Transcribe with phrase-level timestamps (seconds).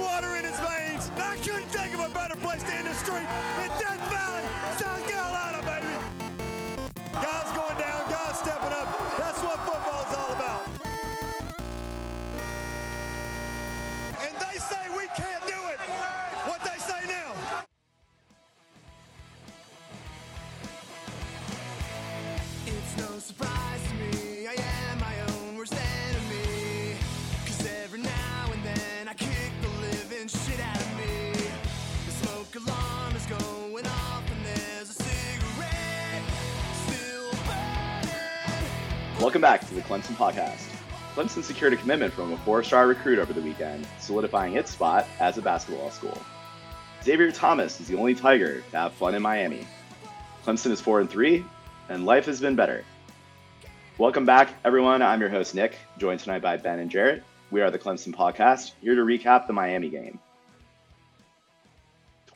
[0.00, 1.10] water in his veins.
[1.16, 3.26] I couldn't think of a better place to end the street
[3.62, 4.44] in Death Valley,
[39.28, 40.74] Welcome back to the Clemson Pawcast.
[41.14, 45.06] Clemson secured a commitment from a four star recruit over the weekend, solidifying its spot
[45.20, 46.16] as a basketball school.
[47.04, 49.66] Xavier Thomas is the only Tiger to have fun in Miami.
[50.46, 51.44] Clemson is 4 and 3,
[51.90, 52.86] and life has been better.
[53.98, 55.02] Welcome back, everyone.
[55.02, 57.22] I'm your host, Nick, joined tonight by Ben and Jarrett.
[57.50, 60.18] We are the Clemson Pawcast, here to recap the Miami game.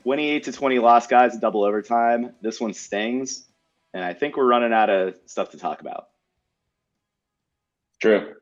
[0.03, 2.35] 28 to 20 loss, guys, double overtime.
[2.43, 3.47] This one stings,
[3.95, 6.09] and I think we're running out of stuff to talk about.
[8.03, 8.35] True.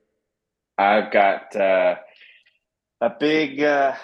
[0.79, 1.97] I've got uh,
[3.03, 3.63] a big.
[3.63, 3.95] Uh,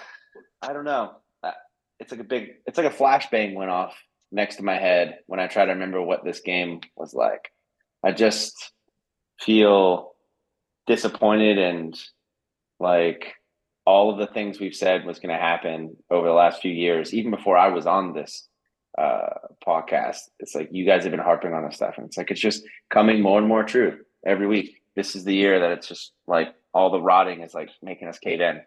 [0.61, 1.13] I don't know.
[1.41, 1.51] Uh,
[1.99, 2.57] It's like a big.
[2.67, 3.97] It's like a flashbang went off
[4.31, 7.49] next to my head when I try to remember what this game was like.
[8.03, 8.71] I just
[9.41, 10.11] feel
[10.85, 11.99] disappointed and
[12.79, 13.33] like
[13.83, 17.15] all of the things we've said was going to happen over the last few years,
[17.15, 18.47] even before I was on this
[18.95, 19.29] uh,
[19.65, 20.19] podcast.
[20.39, 22.63] It's like you guys have been harping on this stuff, and it's like it's just
[22.91, 24.76] coming more and more true every week.
[24.97, 28.17] This is the year that it's just like all the rotting is like making us
[28.17, 28.61] cave in.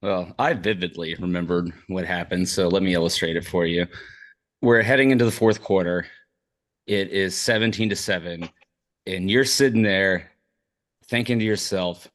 [0.00, 3.86] Well, I vividly remembered what happened, so let me illustrate it for you.
[4.62, 6.06] We're heading into the fourth quarter.
[6.86, 8.48] It is 17 to 7,
[9.06, 10.30] and you're sitting there
[11.04, 12.08] thinking to yourself,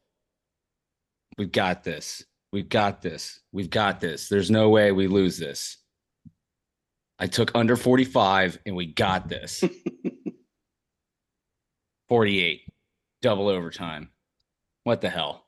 [1.37, 2.23] We've got this.
[2.51, 3.39] We've got this.
[3.51, 4.29] We've got this.
[4.29, 5.77] There's no way we lose this.
[7.19, 9.63] I took under 45 and we got this.
[12.07, 12.61] 48,
[13.21, 14.09] double overtime.
[14.83, 15.45] What the hell?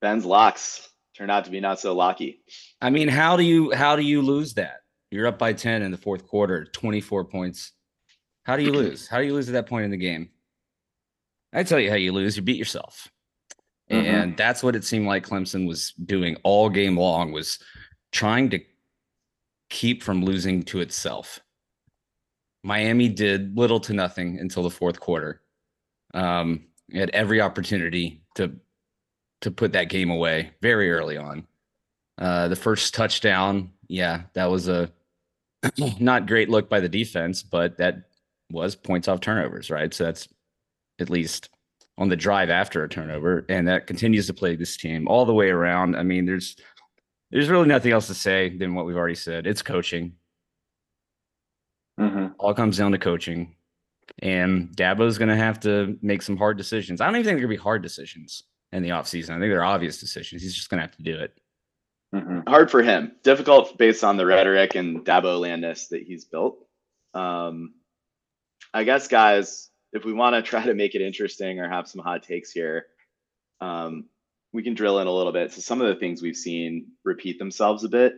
[0.00, 2.42] Ben's locks turned out to be not so lucky.
[2.80, 4.80] I mean, how do you how do you lose that?
[5.10, 7.72] You're up by 10 in the fourth quarter, 24 points.
[8.44, 9.06] How do you lose?
[9.06, 10.30] How do you lose at that point in the game?
[11.52, 12.36] I tell you how you lose.
[12.36, 13.08] You beat yourself.
[13.90, 14.04] Mhm.
[14.04, 17.58] And that's what it seemed like Clemson was doing all game long was
[18.12, 18.60] trying to
[19.70, 21.43] keep from losing to itself.
[22.64, 25.42] Miami did little to nothing until the fourth quarter.
[26.14, 28.52] Um, had every opportunity to
[29.42, 31.46] to put that game away very early on.
[32.16, 34.90] Uh, the first touchdown, yeah, that was a
[36.00, 38.08] not great look by the defense, but that
[38.50, 39.92] was points off turnovers, right?
[39.92, 40.28] So that's
[40.98, 41.50] at least
[41.98, 45.34] on the drive after a turnover, and that continues to play this team all the
[45.34, 45.96] way around.
[45.96, 46.56] I mean, there's
[47.30, 49.46] there's really nothing else to say than what we've already said.
[49.46, 50.14] It's coaching.
[51.98, 52.34] Mhm.
[52.38, 53.54] All comes down to coaching.
[54.20, 57.00] And Dabo's going to have to make some hard decisions.
[57.00, 59.30] I don't even think they're going to be hard decisions in the offseason.
[59.30, 60.42] I think they're obvious decisions.
[60.42, 61.38] He's just going to have to do it.
[62.14, 62.48] Mhm.
[62.48, 63.16] Hard for him.
[63.22, 66.64] Difficult based on the rhetoric and Dabo landness that he's built.
[67.14, 67.74] Um,
[68.72, 72.02] I guess, guys, if we want to try to make it interesting or have some
[72.02, 72.86] hot takes here,
[73.60, 74.08] um,
[74.52, 75.52] we can drill in a little bit.
[75.52, 78.14] So some of the things we've seen repeat themselves a bit,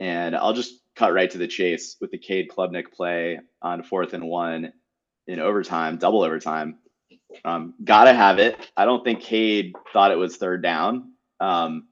[0.00, 4.12] and I'll just cut right to the chase with the Cade Klubnik play on fourth
[4.14, 4.72] and one
[5.26, 6.78] in overtime, double overtime.
[7.44, 8.56] Um, gotta have it.
[8.76, 11.12] I don't think Cade thought it was third down.
[11.38, 11.88] Um,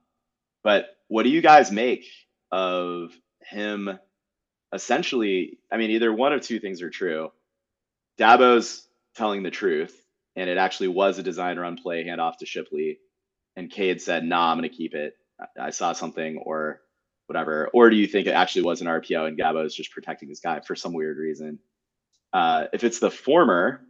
[0.64, 2.06] but what do you guys make
[2.52, 3.98] of him
[4.72, 5.58] essentially?
[5.72, 7.30] I mean, either one of two things are true.
[8.18, 10.00] Dabo's telling the truth,
[10.36, 12.98] and it actually was a design run play handoff to Shipley.
[13.56, 15.14] And Cade said, nah, I'm going to keep it.
[15.40, 16.80] I- I saw something or
[17.28, 17.68] whatever.
[17.72, 20.40] Or do you think it actually was an RPO and Dabo is just protecting his
[20.40, 21.58] guy for some weird reason?
[22.32, 23.82] Uh, if it's the former,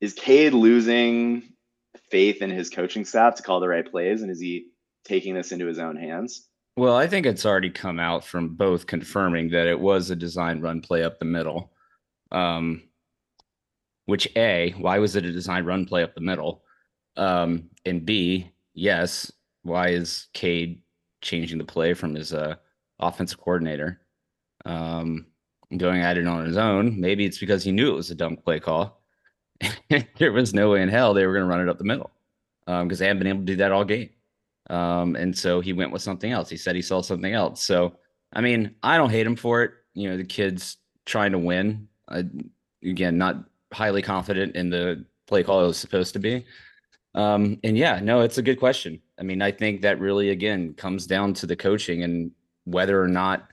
[0.00, 1.44] is Cade losing
[2.10, 4.22] faith in his coaching staff to call the right plays?
[4.22, 4.66] And is he
[5.04, 6.48] taking this into his own hands?
[6.76, 10.60] Well, I think it's already come out from both confirming that it was a design
[10.60, 11.72] run play up the middle.
[12.32, 12.82] Um,
[14.06, 16.64] which A, why was it a design run play up the middle?
[17.16, 19.32] Um, and B, yes,
[19.62, 20.82] why is Cade
[21.24, 22.54] changing the play from his uh,
[23.00, 24.00] offensive coordinator?
[24.64, 25.26] Um,
[25.76, 27.00] going at it on his own.
[27.00, 29.02] Maybe it's because he knew it was a dumb play call.
[30.18, 32.12] there was no way in hell they were going to run it up the middle
[32.66, 34.10] because they haven't been able to do that all game.
[34.70, 36.48] Um, and so he went with something else.
[36.48, 37.62] He said he saw something else.
[37.62, 37.96] So,
[38.32, 39.72] I mean, I don't hate him for it.
[39.94, 41.88] You know, the kid's trying to win.
[42.08, 42.24] I,
[42.82, 46.44] again, not highly confident in the play call it was supposed to be.
[47.14, 49.00] Um, and yeah, no, it's a good question.
[49.18, 52.32] I mean, I think that really again comes down to the coaching and
[52.64, 53.48] whether or not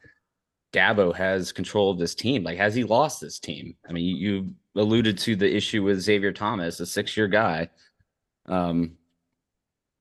[0.74, 2.44] Dabo has control of this team.
[2.44, 3.76] Like, has he lost this team?
[3.88, 7.70] I mean, you, alluded to the issue with Xavier Thomas, a six-year guy.
[8.46, 8.98] Um,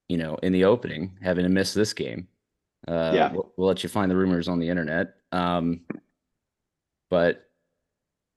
[0.09, 2.29] you know, in the opening, having to miss this game.
[2.87, 3.33] Uh, Yeah.
[3.33, 5.15] we'll, we'll let you find the rumors on the internet.
[5.33, 5.81] Um,
[7.11, 7.51] but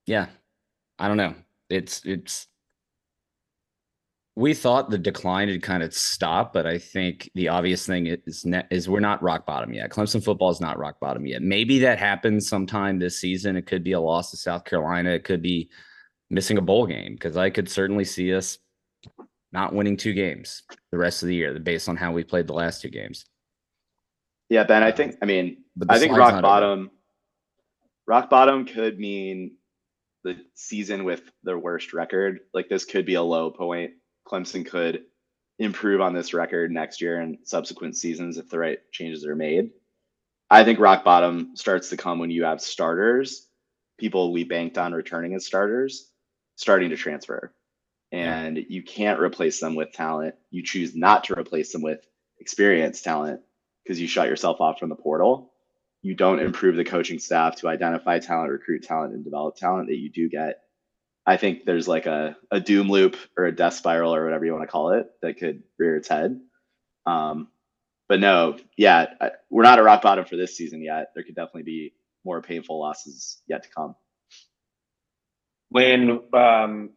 [0.06, 0.26] yeah,
[0.98, 1.34] I don't know.
[1.70, 2.48] It's it's.
[4.36, 8.44] We thought the decline had kind of stopped, but I think the obvious thing is
[8.44, 9.90] ne- is we're not rock bottom yet.
[9.90, 11.40] Clemson football is not rock bottom yet.
[11.40, 13.56] Maybe that happens sometime this season.
[13.56, 15.10] It could be a loss to South Carolina.
[15.10, 15.70] It could be
[16.30, 18.58] missing a bowl game because I could certainly see us
[19.52, 22.54] not winning two games the rest of the year based on how we played the
[22.54, 23.24] last two games.
[24.48, 26.90] Yeah, Ben, I think, I mean, I think rock bottom,
[28.06, 29.56] rock bottom could mean
[30.24, 32.40] the season with their worst record.
[32.52, 33.92] Like this could be a low point.
[34.26, 35.04] Clemson could
[35.58, 39.70] improve on this record next year and subsequent seasons if the right changes are made.
[40.50, 43.48] I think rock bottom starts to come when you have starters,
[43.98, 46.10] people we banked on returning as starters,
[46.56, 47.52] starting to transfer.
[48.12, 50.34] And you can't replace them with talent.
[50.50, 52.06] You choose not to replace them with
[52.38, 53.40] experienced talent
[53.82, 55.52] because you shut yourself off from the portal.
[56.02, 59.96] You don't improve the coaching staff to identify talent, recruit talent, and develop talent that
[59.96, 60.60] you do get.
[61.26, 64.52] I think there's like a, a doom loop or a death spiral or whatever you
[64.52, 66.40] want to call it that could rear its head.
[67.06, 67.48] Um,
[68.08, 71.12] but no, yeah, I, we're not at rock bottom for this season yet.
[71.14, 71.94] There could definitely be
[72.24, 73.96] more painful losses yet to come.
[75.70, 76.90] when um,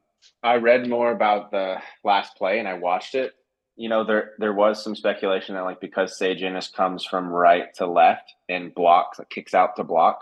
[0.44, 3.34] I read more about the last play and I watched it,
[3.76, 7.74] you know, there there was some speculation that like because Sage Ennis comes from right
[7.76, 10.22] to left and blocks, kicks out to block,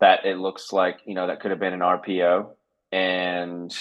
[0.00, 2.50] that it looks like you know that could have been an RPO,
[2.92, 3.74] and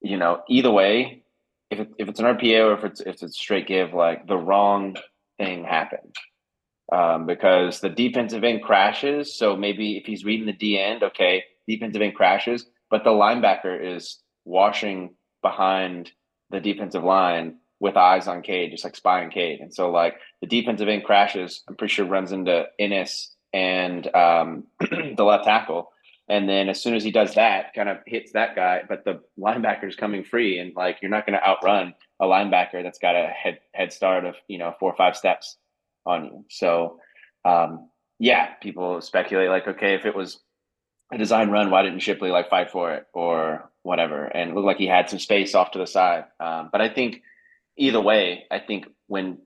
[0.00, 1.22] you know either way,
[1.70, 4.36] if it, if it's an RPO or if it's if it's straight give, like the
[4.36, 4.96] wrong
[5.38, 6.16] thing happened.
[6.90, 9.36] Um, because the defensive end crashes.
[9.36, 13.96] So maybe if he's reading the D end, okay, defensive end crashes, but the linebacker
[13.96, 16.10] is washing behind
[16.50, 19.60] the defensive line with eyes on Cade, just like spying Cade.
[19.60, 24.64] And so like the defensive end crashes, I'm pretty sure runs into Ennis and um,
[24.80, 25.92] the left tackle.
[26.28, 29.20] And then as soon as he does that, kind of hits that guy, but the
[29.38, 33.28] linebacker's coming free, and like you're not going to outrun a linebacker that's got a
[33.28, 35.56] head head start of you know four or five steps
[36.04, 36.44] on you.
[36.50, 37.00] So
[37.44, 37.88] um,
[38.18, 40.40] yeah, people speculate like, okay, if it was
[41.12, 44.24] a design run, why didn't Shipley like fight for it or whatever?
[44.24, 46.24] And looked like he had some space off to the side.
[46.40, 47.22] Um, but I think
[47.76, 49.38] either way, I think when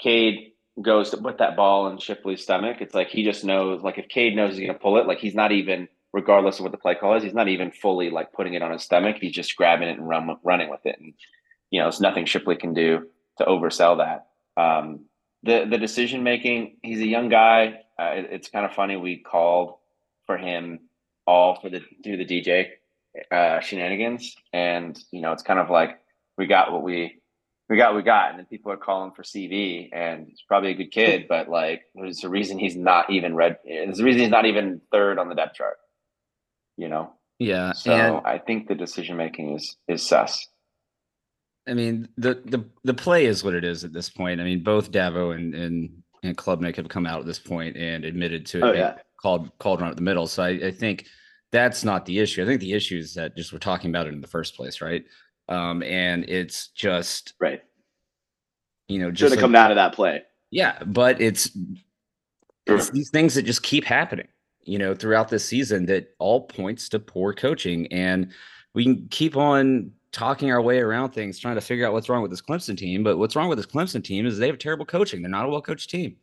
[0.00, 3.98] Cade goes to put that ball in Shipley's stomach, it's like he just knows, like
[3.98, 6.72] if Cade knows he's going to pull it, like he's not even, regardless of what
[6.72, 9.16] the play call is, he's not even fully like putting it on his stomach.
[9.20, 10.96] He's just grabbing it and run, running with it.
[11.00, 11.14] And,
[11.70, 13.06] you know, it's nothing Shipley can do
[13.38, 14.26] to oversell that.
[14.60, 15.00] Um,
[15.42, 17.80] the, the decision making, he's a young guy.
[17.98, 18.96] Uh, it- it's kind of funny.
[18.96, 19.76] We called
[20.26, 20.80] for him
[21.26, 22.70] all for the do the DJ
[23.30, 25.98] uh, shenanigans, and you know it's kind of like
[26.38, 27.20] we got what we
[27.68, 30.74] we got we got, and then people are calling for CV, and he's probably a
[30.74, 33.58] good kid, but like there's a reason he's not even red.
[33.64, 35.76] There's a reason he's not even third on the depth chart.
[36.80, 40.48] You know, Yeah, so and I think the decision making is is sus.
[41.68, 44.40] I mean the the the play is what it is at this point.
[44.40, 48.04] I mean, both Dabo and and, and Klubnik have come out at this point and
[48.06, 48.94] admitted to it Oh yeah.
[49.20, 50.26] called called run up the middle.
[50.26, 51.04] So I, I think
[51.52, 52.42] that's not the issue.
[52.42, 54.80] I think the issue is that just we're talking about it in the first place,
[54.80, 55.04] right?
[55.50, 57.60] Um, and it's just Right.
[58.88, 60.22] you know Should just have like- come down to that play.
[60.50, 61.50] Yeah, but it's
[62.66, 64.28] it's these things that just keep happening,
[64.62, 67.86] you know, throughout this season that all points to poor coaching.
[67.92, 68.32] And
[68.74, 72.22] we can keep on talking our way around things, trying to figure out what's wrong
[72.22, 73.02] with this Clemson team.
[73.02, 75.22] But what's wrong with this Clemson team is they have terrible coaching.
[75.22, 76.16] They're not a well coached team.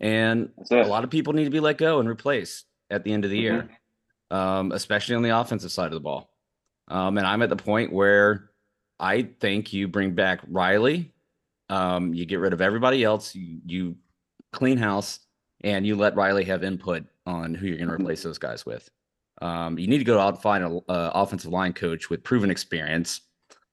[0.00, 3.24] And a lot of people need to be let go and replaced at the end
[3.24, 3.68] of the year,
[4.30, 6.30] um, especially on the offensive side of the ball.
[6.88, 8.50] Um, and I'm at the point where
[8.98, 11.12] I think you bring back Riley,
[11.68, 13.96] um, you get rid of everybody else, you, you
[14.52, 15.20] clean house,
[15.62, 18.00] and you let Riley have input on who you're going to Mhm.
[18.00, 18.88] replace those guys with.
[19.42, 22.50] Um, you need to go out and find an uh, offensive line coach with proven
[22.50, 23.22] experience,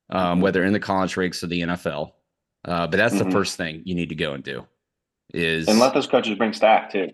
[0.10, 0.44] um, Mhm.
[0.44, 2.16] whether in the college ranks or the NFL.
[2.66, 3.32] Uh, but that's the Mhm.
[3.32, 4.68] first thing you need to go and do.
[5.34, 7.12] Is And let those coaches bring staff too.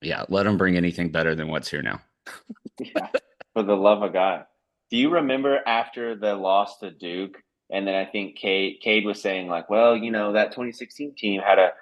[0.00, 2.00] yeah, let them bring anything better than what's here now.
[2.80, 3.08] Yeah,
[3.52, 4.46] for the love of God.
[4.90, 7.40] Do you remember after the loss to Duke,
[7.70, 11.40] and then I think Cade, Cade was saying like, well, you know, that 2016 team
[11.40, 11.72] had a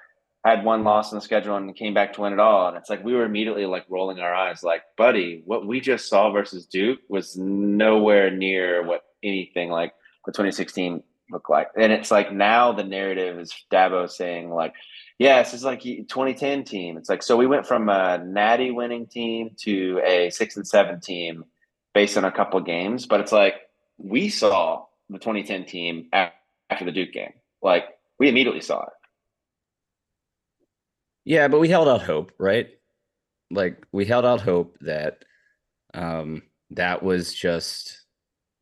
[0.44, 2.88] had one loss on the schedule and came back to win it all, and it's
[2.88, 6.66] like we were immediately like rolling our eyes, like, buddy, what we just saw versus
[6.66, 9.92] Duke was nowhere near what anything like
[10.24, 11.68] what 2016 looked like.
[11.76, 14.74] And it's like now the narrative is Dabo saying like,
[15.18, 16.96] yeah, is like 2010 team.
[16.96, 21.00] It's like so we went from a natty winning team to a six and seven
[21.00, 21.44] team
[21.94, 23.54] based on a couple of games, but it's like
[23.98, 27.34] we saw the 2010 team after the Duke game.
[27.62, 27.84] Like
[28.18, 28.92] we immediately saw it.
[31.30, 32.70] Yeah, but we held out hope, right?
[33.52, 35.24] Like we held out hope that
[35.94, 38.04] um that was just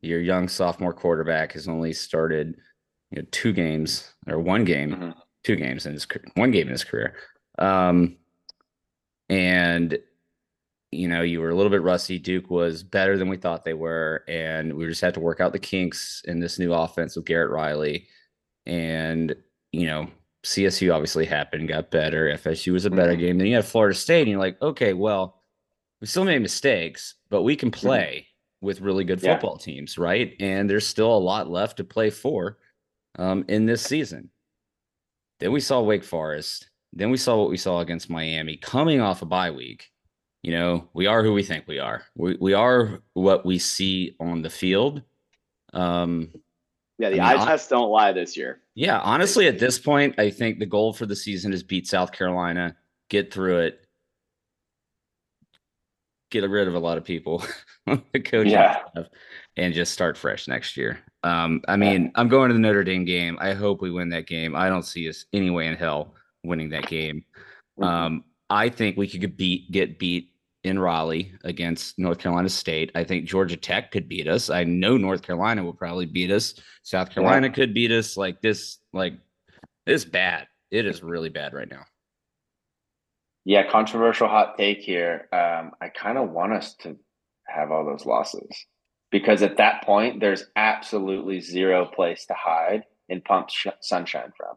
[0.01, 2.57] your young sophomore quarterback has only started
[3.09, 5.09] you know two games or one game, mm-hmm.
[5.43, 7.15] two games in his one game in his career.
[7.57, 8.17] Um
[9.29, 9.97] and
[10.91, 12.19] you know, you were a little bit rusty.
[12.19, 15.53] Duke was better than we thought they were, and we just had to work out
[15.53, 18.07] the kinks in this new offense with Garrett Riley.
[18.67, 19.35] And
[19.71, 20.11] you know,
[20.45, 22.27] CSU obviously happened, got better.
[22.37, 23.21] FSU was a better mm-hmm.
[23.21, 23.37] game.
[23.37, 25.41] Then you had Florida State, and you're like, okay, well,
[26.01, 27.87] we still made mistakes, but we can mm-hmm.
[27.87, 28.65] play mm-hmm.
[28.65, 29.65] with really good football yeah.
[29.65, 30.33] teams, right?
[30.39, 32.57] And there's still a lot left to play for
[33.17, 34.29] um, in this season.
[35.39, 36.69] Then we saw Wake Forest.
[36.93, 39.91] Then we saw what we saw against Miami coming off a bye week.
[40.41, 42.03] You know, we are who we think we are.
[42.15, 45.03] We, we are what we see on the field.
[45.73, 46.29] Um,
[46.99, 48.59] yeah, the I mean, eye tests don't lie this year.
[48.75, 52.11] Yeah, honestly, at this point, I think the goal for the season is beat South
[52.11, 52.75] Carolina,
[53.09, 53.79] get through it,
[56.29, 57.43] get rid of a lot of people,
[57.85, 58.81] the coaching yeah.
[58.91, 59.07] stuff,
[59.55, 60.99] and just start fresh next year.
[61.23, 63.37] Um, I mean, I'm going to the Notre Dame game.
[63.39, 64.53] I hope we win that game.
[64.53, 67.23] I don't see us any way in hell winning that game.
[67.79, 67.83] Mm-hmm.
[67.83, 70.28] Um, I think we could beat get beat
[70.63, 72.91] in Raleigh against North Carolina State.
[72.95, 74.49] I think Georgia Tech could beat us.
[74.49, 76.55] I know North Carolina will probably beat us.
[76.83, 77.53] South Carolina yeah.
[77.53, 78.17] could beat us.
[78.17, 79.13] Like this, like
[79.85, 80.47] it's bad.
[80.71, 81.85] It is really bad right now.
[83.45, 85.27] Yeah, controversial hot take here.
[85.31, 86.97] Um, I kind of want us to
[87.47, 88.49] have all those losses
[89.11, 94.55] because at that point, there's absolutely zero place to hide and pump sh- sunshine from.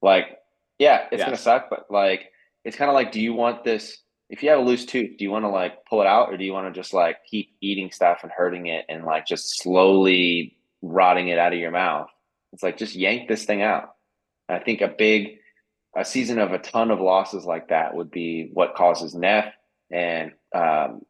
[0.00, 0.38] Like,
[0.78, 2.30] yeah, it's gonna suck, but like,
[2.64, 3.98] it's kind of like, do you want this?
[4.30, 6.36] If you have a loose tooth, do you want to like pull it out or
[6.36, 9.60] do you want to just like keep eating stuff and hurting it and like just
[9.60, 12.08] slowly rotting it out of your mouth?
[12.52, 13.90] It's like just yank this thing out.
[14.48, 15.38] And I think a big
[15.96, 19.52] a season of a ton of losses like that would be what causes Neff
[19.90, 21.02] and um,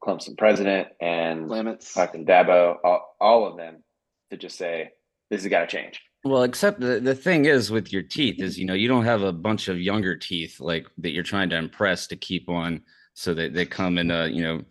[0.00, 1.90] Clemson president and Clements.
[1.90, 3.82] fucking Dabo, all, all of them
[4.30, 4.92] to just say
[5.28, 6.00] this has got to change.
[6.24, 9.22] Well, except the, the thing is with your teeth is, you know, you don't have
[9.22, 12.80] a bunch of younger teeth like that you're trying to impress to keep on
[13.12, 14.62] so that they come in, uh, you know,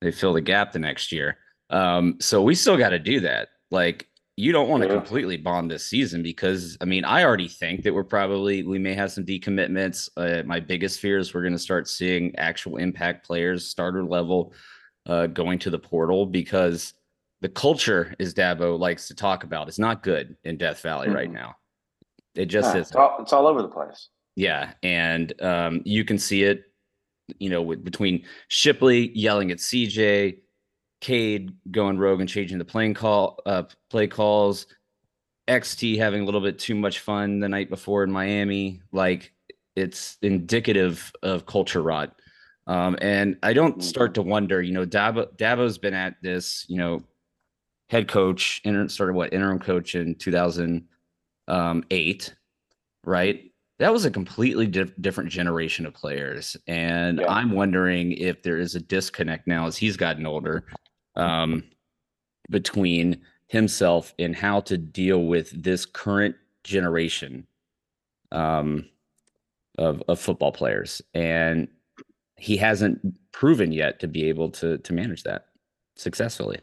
[0.00, 1.38] they fill the gap the next year.
[1.70, 3.48] Um, so we still got to do that.
[3.70, 7.84] Like you don't want to completely bond this season because I mean, I already think
[7.84, 10.08] that we're probably we may have some decommitments.
[10.16, 14.52] Uh, my biggest fear is we're going to start seeing actual impact players, starter level,
[15.06, 16.94] uh, going to the portal because
[17.40, 21.16] the culture, as Dabo likes to talk about, is not good in Death Valley mm-hmm.
[21.16, 21.56] right now.
[22.34, 22.86] It just yeah, is.
[22.88, 24.08] It's all, it's all over the place.
[24.36, 26.62] Yeah, and um, you can see it,
[27.38, 30.38] you know, with, between Shipley yelling at CJ,
[31.00, 34.66] Cade going rogue and changing the playing call, uh, play calls,
[35.48, 38.82] XT having a little bit too much fun the night before in Miami.
[38.92, 39.32] Like
[39.74, 42.14] it's indicative of culture rot.
[42.66, 44.22] Um, and I don't start mm-hmm.
[44.22, 47.02] to wonder, you know, Dabo, Dabo's been at this, you know,
[47.88, 52.34] head coach, inter- started what interim coach in 2008,
[53.04, 53.44] right?
[53.78, 57.28] That was a completely different generation of players, and yeah.
[57.28, 60.64] I'm wondering if there is a disconnect now as he's gotten older
[61.14, 61.62] um,
[62.50, 67.46] between himself and how to deal with this current generation
[68.32, 68.84] um,
[69.78, 71.68] of of football players, and
[72.36, 75.46] he hasn't proven yet to be able to to manage that
[75.94, 76.58] successfully.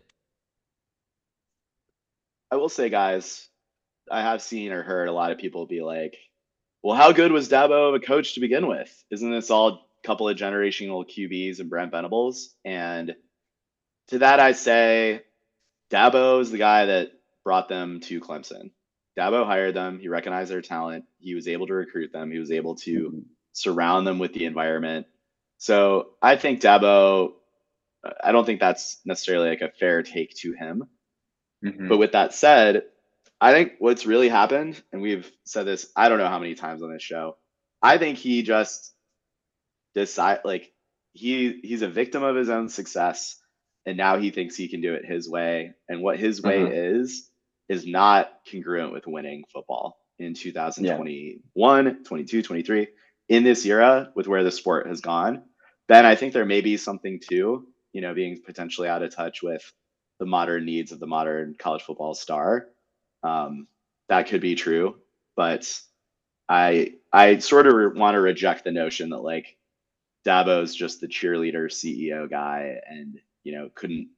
[2.51, 3.47] I will say, guys,
[4.11, 6.17] I have seen or heard a lot of people be like,
[6.83, 9.03] well, how good was Dabo of a coach to begin with?
[9.09, 12.53] Isn't this all a couple of generational QBs and Brent Venables?
[12.63, 13.15] And
[14.09, 15.23] to that, I say
[15.91, 17.11] Dabo is the guy that
[17.43, 18.71] brought them to Clemson.
[19.17, 19.99] Dabo hired them.
[19.99, 21.05] He recognized their talent.
[21.19, 22.31] He was able to recruit them.
[22.31, 23.19] He was able to mm-hmm.
[23.53, 25.07] surround them with the environment.
[25.57, 27.31] So I think Dabo,
[28.23, 30.87] I don't think that's necessarily like a fair take to him.
[31.65, 31.87] Mm-hmm.
[31.87, 32.83] But with that said,
[33.41, 36.81] I think what's really happened, and we've said this, I don't know how many times
[36.81, 37.37] on this show.
[37.81, 38.93] I think he just
[39.93, 40.71] decide like
[41.13, 43.37] he he's a victim of his own success,
[43.85, 45.73] and now he thinks he can do it his way.
[45.89, 47.01] And what his way mm-hmm.
[47.01, 47.29] is
[47.67, 51.93] is not congruent with winning football in 2021, yeah.
[52.05, 52.87] 22, 23.
[53.27, 55.43] In this era, with where the sport has gone,
[55.87, 59.41] Ben, I think there may be something too, you know, being potentially out of touch
[59.41, 59.71] with
[60.19, 62.67] the modern needs of the modern college football star.
[63.23, 63.67] Um,
[64.09, 64.97] that could be true,
[65.35, 65.79] but
[66.49, 69.57] I I sort of want to reject the notion that like
[70.25, 74.09] Dabo's just the cheerleader CEO guy, and you know couldn't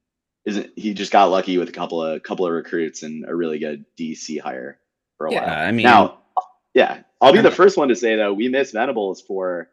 [0.46, 3.60] isn't he just got lucky with a couple of couple of recruits and a really
[3.60, 4.80] good DC hire
[5.18, 5.62] for a Yeah, while.
[5.68, 6.20] I mean, now,
[6.74, 9.70] yeah, I'll be the first one to say though we miss Venables for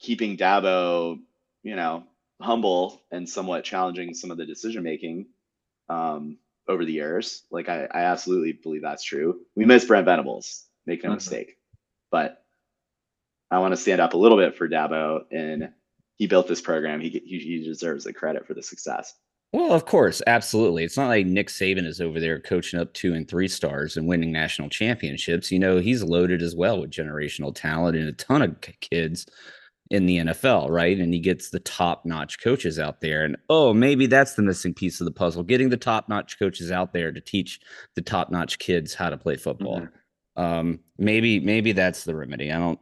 [0.00, 1.18] keeping Dabo,
[1.62, 2.04] you know,
[2.40, 5.26] humble and somewhat challenging some of the decision making
[5.88, 7.42] um, over the years.
[7.50, 9.40] Like I, I absolutely believe that's true.
[9.56, 11.14] We miss Brent Venables, make no Mhm.
[11.16, 11.56] mistake.
[12.10, 12.44] But
[13.50, 15.70] I want to stand up a little bit for Dabo, and
[16.16, 17.00] he built this program.
[17.00, 19.14] He he, he deserves the credit for the success.
[19.54, 20.82] Well, of course, absolutely.
[20.84, 24.06] It's not like Nick Saban is over there coaching up two and three stars and
[24.08, 25.52] winning national championships.
[25.52, 29.26] You know, he's loaded as well with generational talent and a ton of kids
[29.90, 30.98] in the NFL, right?
[30.98, 33.24] And he gets the top notch coaches out there.
[33.24, 36.70] And oh, maybe that's the missing piece of the puzzle getting the top notch coaches
[36.72, 37.60] out there to teach
[37.94, 39.86] the top notch kids how to play football.
[40.36, 42.50] Um, maybe, maybe that's the remedy.
[42.50, 42.80] I don't,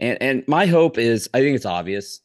[0.00, 2.20] and, and my hope is, I think it's obvious.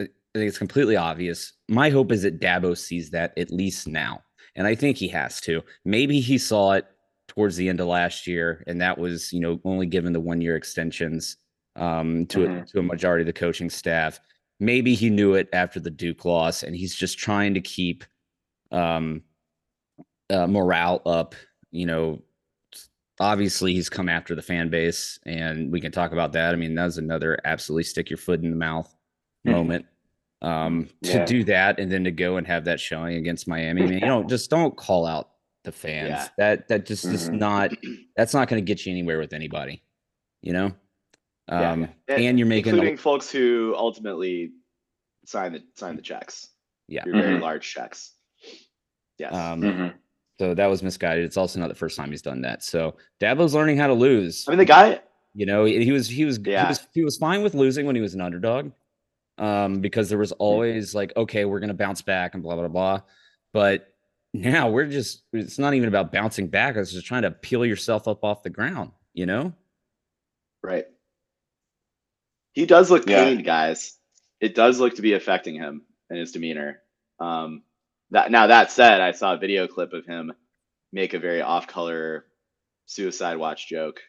[0.00, 1.54] I think it's completely obvious.
[1.68, 4.22] My hope is that Dabo sees that at least now.
[4.54, 5.62] And I think he has to.
[5.84, 6.86] Maybe he saw it
[7.28, 10.40] towards the end of last year, and that was, you know, only given the one
[10.40, 11.36] year extensions
[11.76, 12.66] um, to, a, Mhm.
[12.72, 14.20] to a majority of the coaching staff.
[14.58, 18.04] Maybe he knew it after the Duke loss, and he's just trying to keep
[18.72, 19.22] um,
[20.30, 21.34] uh, morale up.
[21.70, 22.22] You know,
[23.20, 26.52] obviously he's come after the fan base, and we can talk about that.
[26.52, 28.94] I mean, that's another absolutely stick your foot in the mouth
[29.46, 29.52] Mhm.
[29.52, 29.86] moment.
[30.42, 31.24] Um, to Yeah.
[31.24, 34.22] do that and then to go and have that showing against Miami, man, you know,
[34.24, 35.30] just don't call out
[35.64, 36.08] the fans.
[36.10, 36.28] Yeah.
[36.36, 37.38] That that just is Mhm.
[37.38, 37.72] not
[38.16, 39.82] that's not going to get you anywhere with anybody,
[40.42, 40.74] you know.
[41.48, 41.70] Yeah.
[41.72, 44.52] Um, And- and you're making including folks who ultimately
[45.26, 46.48] sign the sign the checks.
[46.88, 47.04] yeah.
[47.06, 48.14] Your very large checks.
[49.18, 49.32] Yes.
[49.34, 49.94] Um, Mhm.
[50.38, 51.24] so that was misguided.
[51.24, 52.62] It's also not the first time he's done that.
[52.62, 54.44] So Dabo's learning how to lose.
[54.46, 55.00] I mean, the guy.
[55.34, 56.62] You know, he was he was Yeah.
[56.64, 58.72] he was he was fine with losing when he was an underdog.
[59.38, 63.02] Um, because there was always like, okay, we're gonna bounce back and blah blah blah.
[63.52, 63.92] But
[64.32, 68.08] now we're just it's not even about bouncing back, it's just trying to peel yourself
[68.08, 69.52] up off the ground, you know?
[70.62, 70.86] Right.
[72.56, 73.22] He does look Yeah.
[73.22, 73.96] pained, guys.
[74.40, 76.80] It does look to be affecting him and his demeanor.
[77.20, 77.62] Um,
[78.10, 80.32] that now that said, I saw a video clip of him
[80.90, 82.24] make a very off-color
[82.86, 84.00] suicide watch joke.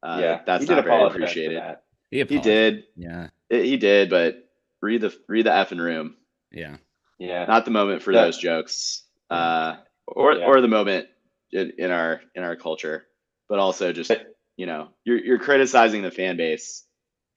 [0.00, 1.58] Uh, yeah, that's he did not very appreciated.
[1.58, 1.82] that.
[2.10, 2.84] He did.
[2.96, 3.30] Yeah.
[3.50, 4.48] It- he did, but
[4.80, 6.16] read the read the effing room.
[6.52, 6.76] Yeah.
[7.18, 8.22] Yeah, Not the moment for Yeah.
[8.26, 10.46] those jokes, uh, or Yeah.
[10.46, 11.08] or the moment
[11.50, 13.06] in, in our in our culture,
[13.48, 14.12] but also just
[14.56, 16.84] you know you're you're criticizing the fan base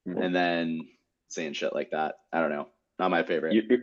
[0.07, 0.23] Mhm.
[0.23, 0.87] and then
[1.29, 2.15] saying shit like that.
[2.31, 2.67] I don't know.
[2.99, 3.53] Not my favorite.
[3.53, 3.79] You- you're,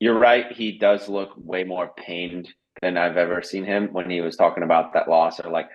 [0.00, 0.50] you're right.
[0.52, 2.48] He does look way more pained
[2.82, 5.68] than I've ever seen him when he was talking about that loss or like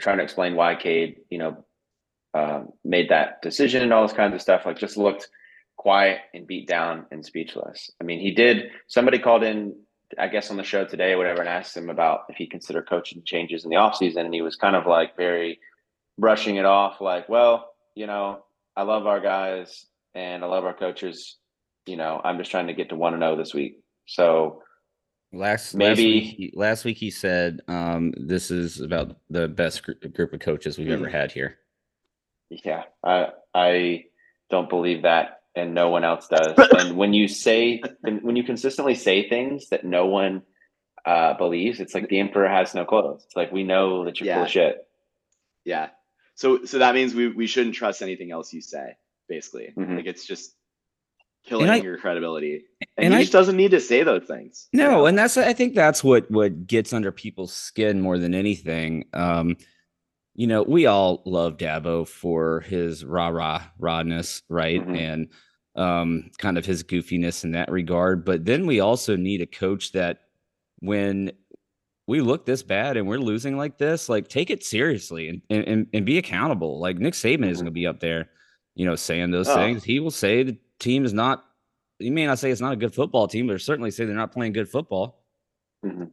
[0.00, 1.64] trying to explain why Cade, you know,
[2.34, 4.64] um, made that decision and all this kinds of stuff.
[4.64, 5.28] Like just looked
[5.76, 7.90] quiet and beat down and speechless.
[8.00, 8.70] I mean, he did.
[8.86, 9.74] Somebody called in,
[10.18, 12.88] I guess, on the show today or whatever, and asked him about if he considered
[12.88, 14.24] coaching changes in the offseason.
[14.24, 15.58] And he was kind of like very
[16.18, 18.44] brushing it off, like, well, you know,
[18.76, 21.36] I love our guys and I love our coaches.
[21.86, 23.80] You know, I'm just trying to get to one and zero this week.
[24.06, 24.62] So
[25.32, 29.92] Last last Maybe- week, last week he said, um, "This is about the best gr-
[30.12, 31.12] group of coaches we've ever Hmm.
[31.12, 31.58] had here."
[32.50, 34.06] yeah, I I
[34.50, 36.54] don't believe that, and no one else does.
[36.80, 40.42] and when you say when you consistently say things that no one
[41.06, 43.22] uh, believes, it's like the emperor has no clothes.
[43.24, 44.44] It's like we know that you're full Yeah.
[44.46, 44.86] of shit.
[45.64, 45.90] yeah.
[46.40, 48.96] So so that means we we shouldn't trust anything else you say.
[49.28, 49.96] Basically, Mhm.
[49.96, 50.56] like it's just
[51.44, 52.64] killing I- your credibility.
[52.96, 54.68] And, and he I- just doesn't need to say those things.
[54.72, 55.06] you No, know?
[55.06, 59.04] and that's I think that's what what gets under people's skin more than anything.
[59.12, 59.58] Um,
[60.34, 64.80] you know, we all love Dabo for his rah rah rahness, right?
[64.80, 64.96] Mhm.
[64.96, 65.28] And
[65.76, 68.24] um, kind of his goofiness in that regard.
[68.24, 70.20] But then we also need a coach that
[70.78, 71.32] when
[72.10, 75.86] we look this bad and we're losing like this, like take it seriously and and,
[75.92, 76.80] and, be accountable.
[76.80, 77.68] Like Nick Saban isn't Mhm.
[77.68, 78.28] gonna be up there,
[78.74, 79.54] you know, saying those Oh.
[79.54, 79.84] things.
[79.84, 81.44] He will say the team is not
[82.00, 84.32] he may not say it's not a good football team, but certainly say they're not
[84.32, 85.22] playing good football.
[85.84, 86.10] Mhm.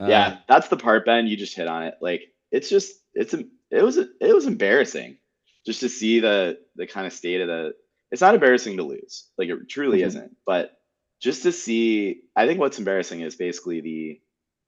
[0.00, 1.26] Uh, yeah, that's the part, Ben.
[1.26, 1.96] You just hit on it.
[2.00, 5.18] Like it's just it's a it was it was embarrassing
[5.66, 7.74] just to see the the kind of state of the.
[8.12, 10.06] It's not embarrassing to lose, like it truly Mhm.
[10.06, 10.36] isn't.
[10.46, 10.78] But
[11.20, 14.20] just to see, I think what's embarrassing is basically the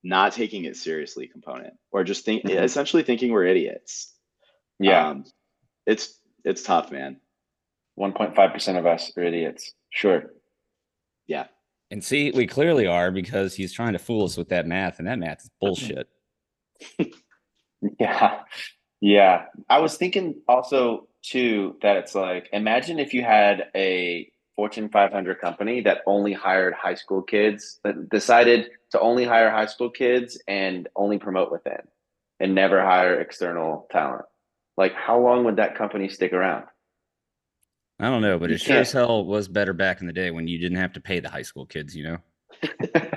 [0.06, 2.62] not taking it seriously component, or just think Mhm.
[2.62, 4.14] essentially thinking we're idiots.
[4.78, 5.24] Yeah, um,
[5.86, 7.20] it's it's tough, man.
[7.96, 9.72] one point five percent of us are idiots.
[9.90, 10.32] Sure.
[11.26, 11.46] Yeah,
[11.90, 15.08] And see, we clearly are because he's trying to fool us with that math, and
[15.08, 16.08] that math is bullshit.
[18.00, 18.42] Yeah.
[19.00, 19.46] Yeah.
[19.68, 25.40] I was thinking also too that it's like imagine if you had a Fortune 500
[25.40, 30.40] company that only hired high school kids that decided to only hire high school kids
[30.48, 31.82] and only promote within
[32.40, 34.24] and never hire external talent.
[34.76, 36.64] Like how long would that company stick around?
[37.98, 40.30] I don't know, but You it sure as hell was better back in the day
[40.30, 42.18] when you didn't have to pay the high school kids, you know?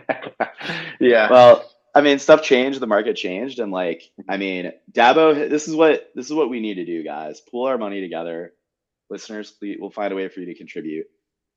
[0.99, 1.29] yeah.
[1.29, 4.39] Well, I mean, stuff changed, the market changed, and like, I mm-hmm.
[4.39, 7.41] mean, Dabo, this is what this is what we need to do, guys.
[7.41, 8.53] Pool our money together.
[9.09, 11.07] Listeners, please, we'll find a way for you to contribute.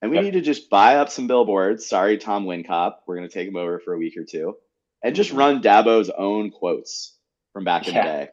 [0.03, 1.87] And we need to just buy up some billboards.
[1.87, 2.97] Sorry, Tom Wincop.
[3.07, 4.57] We're gonna take him over for a week or two.
[5.05, 5.37] And just Mhm.
[5.39, 7.17] run Dabo's own quotes
[7.53, 8.03] from back in Yeah.
[8.03, 8.31] the day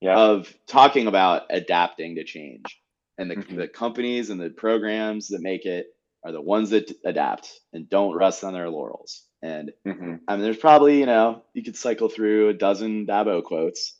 [0.00, 0.18] yeah.
[0.18, 2.80] of talking about adapting to change.
[3.18, 3.56] And the, Mhm.
[3.56, 5.86] the companies and the programs that make it
[6.24, 9.24] are the ones that adapt and don't rest on their laurels.
[9.42, 10.20] And Mhm.
[10.26, 13.96] I mean, there's probably, you know, you could cycle through a dozen Dabo quotes.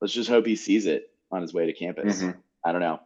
[0.00, 2.22] Let's just hope he sees it on his way to campus.
[2.22, 2.36] Mhm.
[2.64, 3.00] I don't know.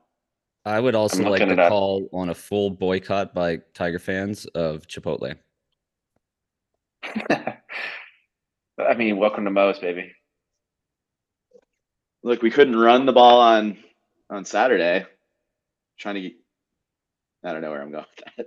[0.70, 1.68] I would also like to it up.
[1.68, 5.34] call on a full boycott by Tiger fans of Chipotle.
[7.28, 10.12] I mean, welcome to Moe's, baby.
[12.22, 13.78] Look, we couldn't run the ball on
[14.30, 15.06] on Saturday.
[15.98, 16.32] Trying to get,
[17.42, 18.04] I don't know where I'm going
[18.38, 18.46] with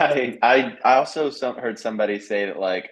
[0.00, 2.90] I I I also some, heard somebody say that like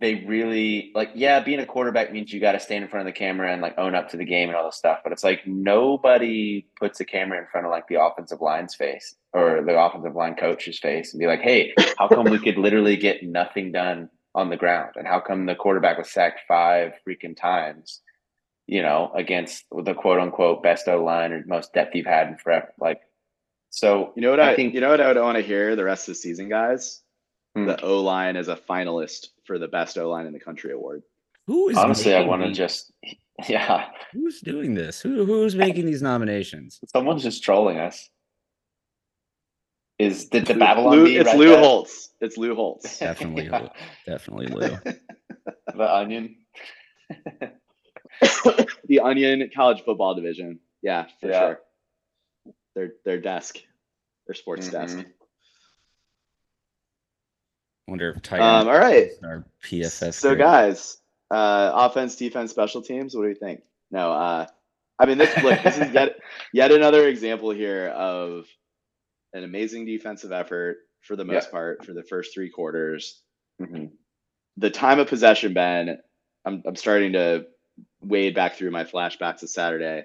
[0.00, 3.12] they really like yeah, being a quarterback means you got to stand in front of
[3.12, 5.00] the camera and like own up to the game and all this stuff.
[5.02, 9.16] But it's like nobody puts a camera in front of like the offensive line's face
[9.32, 12.96] or the offensive line coach's face and be like, hey, how come we could literally
[12.96, 14.92] get nothing done on the ground?
[14.96, 18.00] And how come the quarterback was sacked five freaking times?
[18.68, 22.36] You know, against the quote unquote best O line or most depth you've had in
[22.36, 22.72] forever.
[22.78, 23.00] Like,
[23.70, 25.74] so You know what I, I think- you know what I would want to hear
[25.74, 27.02] the rest of the season, guys?
[27.62, 27.66] Hmm.
[27.66, 31.02] The O line as a finalist for the best O line in the country award.
[31.46, 32.92] Who is honestly, I want to just
[33.48, 33.86] yeah.
[34.12, 35.00] who's doing this?
[35.00, 36.78] Who who's making these nominations?
[36.88, 38.08] Someone's just trolling us.
[39.98, 41.58] Is did the Lou- Babylon Lou, it's write Lou that?
[41.64, 42.10] Holtz.
[42.20, 42.98] It's Lou Holtz.
[43.00, 43.58] Definitely Yeah.
[43.60, 43.68] Lou.
[44.06, 44.76] Definitely Lou.
[45.74, 46.36] the onion.
[48.86, 50.60] the Onion College Football Division.
[50.82, 51.40] Yeah, for Yeah.
[51.40, 51.60] sure.
[52.74, 53.58] Their their desk,
[54.26, 54.98] their sports desk.
[57.88, 59.10] Wonder if Tiger Um, all right.
[59.24, 60.12] our PFF.
[60.14, 60.38] So grade.
[60.40, 60.98] guys,
[61.30, 63.16] uh, offense, defense, special teams.
[63.16, 63.62] What do you think?
[63.90, 64.46] No, uh,
[64.98, 65.34] I mean this.
[65.42, 66.18] Look, this is yet
[66.52, 68.46] yet another example here of
[69.32, 71.50] an amazing defensive effort for the most Yeah.
[71.50, 73.22] part for the first three quarters.
[73.60, 73.90] Mhm.
[74.58, 75.98] The time of possession, Ben.
[76.44, 77.46] I'm I'm starting to
[78.02, 80.04] wade back through my flashbacks of Saturday.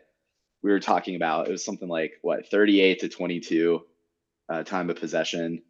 [0.61, 3.85] We were talking about it was something like what 38 to 22
[4.49, 5.61] uh, time of possession,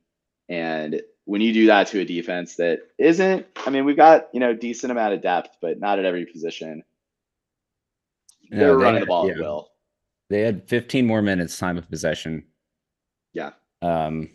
[0.50, 4.40] and when you do that to a defense that isn't, I mean, we've got you
[4.40, 6.84] know decent amount of depth, but not at every position.
[8.52, 9.34] No, They're they running had- the ball yeah.
[9.34, 9.70] at will.
[10.30, 12.46] They had 15 more minutes time of possession.
[13.34, 13.52] Yeah.
[13.82, 14.30] Um,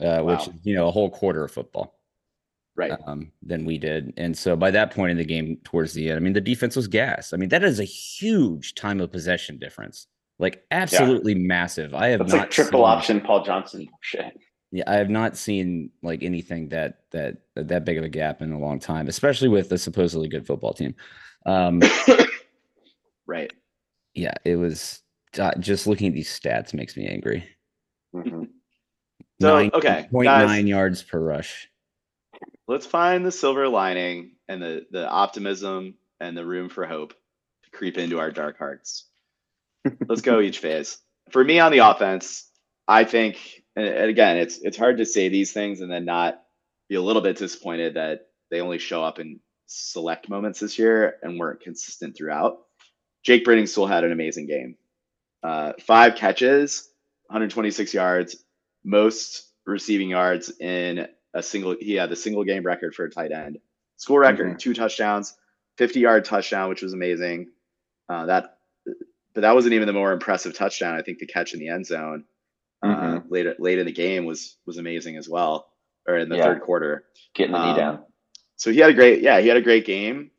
[0.00, 0.42] uh, which Wow.
[0.44, 1.96] is you know a whole quarter of football.
[2.76, 2.92] Right.
[3.06, 4.14] um, than we did.
[4.16, 6.76] And so by that point in the game, towards the end, I mean, the defense
[6.76, 7.34] was gas.
[7.34, 10.06] I mean, that is a huge time of possession difference,
[10.38, 11.92] like absolutely massive.
[11.94, 14.38] I have That's not like triple seen- option Paul Johnson shit.
[14.72, 18.52] Yeah, I have not seen like anything that that that big of a gap in
[18.52, 20.94] a long time, especially with a supposedly good football team.
[21.44, 21.80] Um,
[23.26, 23.52] right.
[24.14, 25.02] yeah, it was
[25.38, 27.44] uh, just looking at these stats makes me angry.
[28.14, 28.48] Mhm.
[29.40, 30.64] So, Nine- okay, 0.9 guys.
[30.64, 31.68] yards per rush.
[32.68, 37.14] Let's find the silver lining and the the optimism and the room for hope
[37.64, 39.06] to creep into our dark hearts.
[40.08, 40.98] Let's go each phase.
[41.30, 42.48] For me on the offense,
[42.86, 46.42] I think, and and again, it's it's hard to say these things and then not
[46.88, 51.16] be a little bit disappointed that they only show up in select moments this year
[51.22, 52.58] and weren't consistent throughout.
[53.22, 54.76] Jake Briningstool had an amazing game.
[55.42, 56.88] Uh, five catches,
[57.26, 58.36] 126 yards,
[58.84, 61.76] most receiving yards in a single.
[61.80, 63.58] He had the single game record for a tight end.
[63.96, 64.58] School record, Mhm.
[64.58, 65.36] two touchdowns,
[65.78, 67.50] 50 yard touchdown, which was amazing.
[68.08, 68.58] Uh, that,
[69.34, 70.96] but that wasn't even the more impressive touchdown.
[70.96, 72.24] I think the catch in the end zone
[72.82, 75.70] uh, later late in the game was was amazing as well,
[76.08, 76.44] or in the Yeah.
[76.44, 77.04] third quarter.
[77.34, 78.04] Getting the knee Um, down.
[78.56, 80.30] So he had a great, yeah, he had a great game.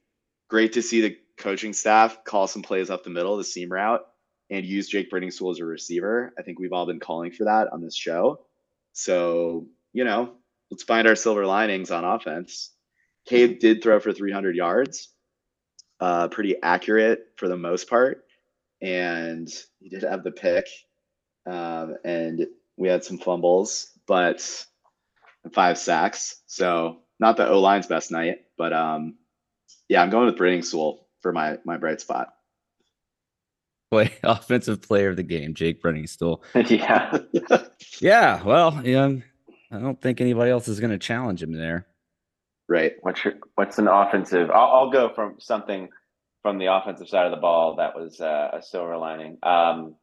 [0.47, 4.05] Great to see the coaching staff call some plays up the middle, the seam route,
[4.49, 6.33] and use Jake Briningstool as a receiver.
[6.37, 8.45] I think we've all been calling for that on this show.
[8.93, 10.35] So, you know,
[10.69, 12.71] let's find our silver linings on offense.
[13.25, 15.09] Cade did throw for 300 yards,
[15.99, 18.25] uh, pretty accurate for the most part.
[18.81, 19.49] And
[19.79, 20.67] he did have the pick.
[21.45, 24.65] Um, and we had some fumbles, but
[25.53, 26.41] five sacks.
[26.47, 29.15] So not the O line's best night, but um,
[29.89, 32.29] yeah, I'm going with Briningstool for my my bright spot.
[33.91, 36.41] play offensive player of the game, Jake Briningstool.
[36.69, 37.17] yeah.
[38.01, 39.11] Yeah, well, yeah,
[39.71, 41.85] I don't think anybody else is going to challenge him there.
[42.67, 42.93] right.
[43.01, 44.49] What's your, what's an offensive?
[44.49, 45.89] I'll, I'll go from something
[46.41, 49.37] from the offensive side of the ball that was uh, a silver lining.
[49.43, 49.95] Um,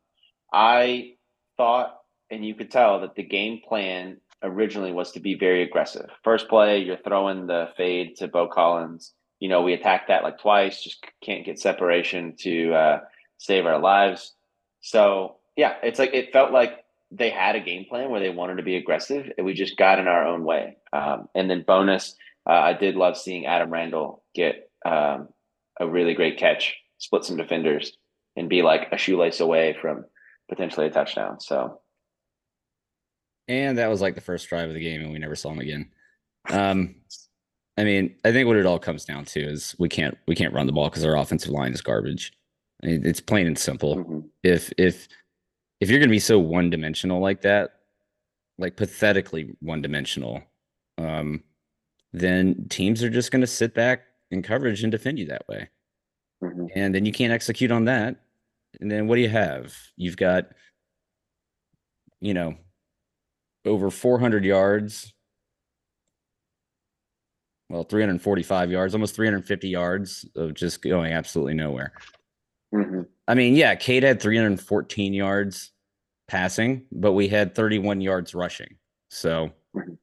[0.52, 1.14] I
[1.58, 1.98] thought,
[2.30, 6.08] and you could tell that the game plan originally was to be very aggressive.
[6.24, 9.12] First play, you're throwing the fade to Beaux Collins.
[9.40, 13.00] You know, we attacked that like twice, just can't get separation to uh,
[13.36, 14.34] save our lives.
[14.80, 18.56] So yeah, it's like it felt like they had a game plan where they wanted
[18.56, 20.76] to be aggressive, and we just got in our own way.
[20.92, 22.14] Um, and then bonus,
[22.48, 25.28] uh, I did love seeing Adam Randall get um,
[25.80, 27.96] a really great catch, split some defenders,
[28.36, 30.04] and be like a shoelace away from
[30.48, 31.40] potentially a touchdown.
[31.40, 31.80] So
[33.48, 35.60] And that was like the first drive of the game, and we never saw him
[35.60, 35.90] again.
[36.50, 36.96] Um,
[37.76, 40.52] I mean, I think what it all comes down to is we can't we can't
[40.54, 42.32] run the ball because our offensive line is garbage.
[42.82, 43.96] I mean, it's plain and simple.
[43.96, 44.28] mhm.
[44.42, 45.08] If if
[45.80, 47.70] if you're going to be so one dimensional like that,
[48.58, 50.42] like pathetically one dimensional,
[50.98, 51.44] um,
[52.12, 55.68] then teams are just going to sit back in coverage and defend you that way.
[56.42, 56.68] Mhm.
[56.74, 58.16] And then you can't execute on that.
[58.80, 59.74] And then what do you have?
[59.96, 60.48] You've got,
[62.20, 62.54] you know,
[63.64, 65.12] over 400 yards.
[67.68, 71.92] Well, 345 yards, almost 350 yards of just going absolutely nowhere.
[72.72, 73.06] Mhm.
[73.26, 75.72] I mean, yeah, Cade had 314 yards
[76.28, 78.78] passing, but we had 31 yards rushing.
[79.10, 79.98] So, Mhm.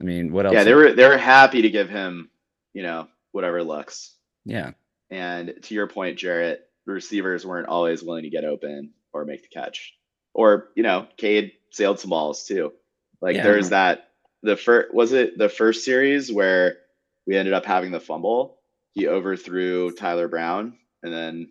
[0.00, 0.54] I mean, what else?
[0.54, 2.30] Yeah, they were they were happy to give him,
[2.72, 4.16] you know, whatever looks.
[4.44, 4.72] Yeah.
[5.10, 9.48] And to your point, Jarrett, receivers weren't always willing to get open or make the
[9.48, 9.94] catch.
[10.34, 12.72] Or, you know, Cade sailed some balls too.
[13.20, 13.44] Like Yeah.
[13.44, 14.10] there's that
[14.42, 16.78] the first was it the first series where
[17.26, 18.58] we ended up having the fumble?
[18.92, 21.50] He overthrew Tyler Brown and then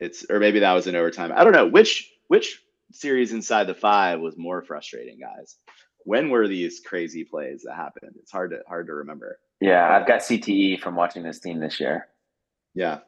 [0.00, 1.32] it's or maybe that was in overtime.
[1.34, 1.66] I don't know.
[1.66, 5.56] Which which series inside the five was more frustrating, guys?
[6.04, 8.12] When were these crazy plays that happened?
[8.20, 9.38] It's hard to hard to remember.
[9.60, 12.06] Yeah, I've got CTE from watching this team this year.
[12.74, 13.00] Yeah.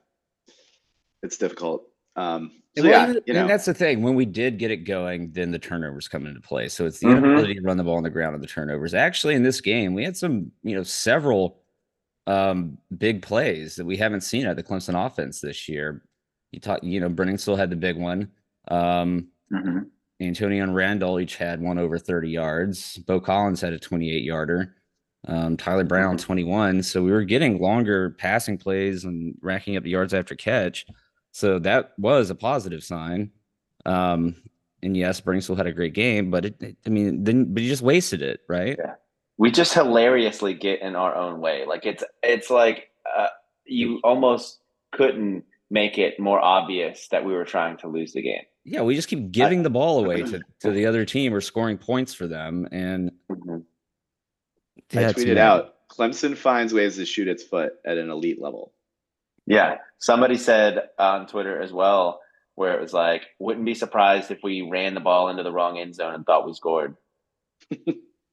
[1.22, 1.84] It's difficult.
[2.16, 3.40] Um so Well, yeah, you know.
[3.40, 4.02] and that's the thing.
[4.02, 6.68] When we did get it going, then the turnovers come into play.
[6.68, 7.18] So it's the Mhm.
[7.18, 8.94] inability to run the ball on the ground and the turnovers.
[8.94, 11.62] Actually, in this game, we had some, you know, several
[12.26, 16.02] um, big plays that we haven't seen at the Clemson offense this year.
[16.52, 18.30] You talk, you know, Briningstool had the big one.
[18.70, 19.86] Um, Mhm.
[20.20, 22.98] Antonio and Randall each had one over 30 yards.
[22.98, 24.74] Beaux Collins had a 28 yarder.
[25.26, 26.20] Um, Tyler Brown, Mhm.
[26.20, 26.82] 21.
[26.82, 30.84] So we were getting longer passing plays and racking up the yards after catch.
[31.32, 33.30] So that was a positive sign.
[33.86, 34.36] Um,
[34.82, 37.68] and yes, Briningstool had a great game, but it, it- I mean, then, but he
[37.68, 38.76] just wasted it, right?
[38.78, 38.94] Yeah.
[39.36, 41.64] We just hilariously get in our own way.
[41.64, 43.28] Like it's it's like uh,
[43.64, 44.58] you almost
[44.90, 48.42] couldn't make it more obvious that we were trying to lose the game.
[48.64, 51.78] Yeah, we just keep giving the ball away to, to the other team or scoring
[51.78, 52.66] points for them.
[52.72, 53.62] And Mhm.
[54.94, 55.38] I yeah, it's tweeted mad.
[55.38, 58.72] out Clemson finds ways to shoot its foot at an elite level.
[59.48, 62.20] Yeah, somebody said on Twitter as well,
[62.54, 65.78] where it was like, wouldn't be surprised if we ran the ball into the wrong
[65.78, 66.96] end zone and thought we scored.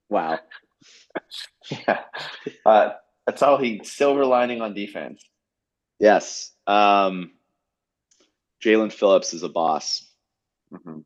[0.10, 0.40] Wow.
[1.72, 2.02] Yeah,
[2.64, 2.92] uh,
[3.26, 5.24] that's all he silver lining on defense.
[6.00, 6.52] Yes.
[6.68, 7.32] Um,
[8.64, 10.08] Jalyn Phillips is a boss.
[10.72, 11.04] Mhm.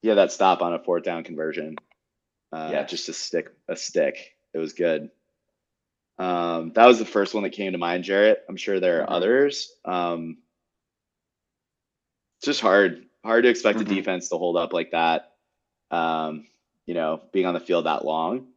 [0.00, 1.76] He had that stop on a fourth down conversion.
[2.50, 2.90] Uh, Yes.
[2.90, 4.16] Just a stick, a stick.
[4.54, 5.10] It was good.
[6.18, 8.44] Um, that was the first one that came to mind, Jarrett.
[8.48, 9.12] I'm sure there are Mhm.
[9.12, 9.72] others.
[9.84, 10.38] Um,
[12.38, 13.82] it's just hard, hard to expect Mhm.
[13.82, 15.32] a defense to hold up like that.
[15.90, 16.46] Um,
[16.86, 18.52] you know, being on the field that long.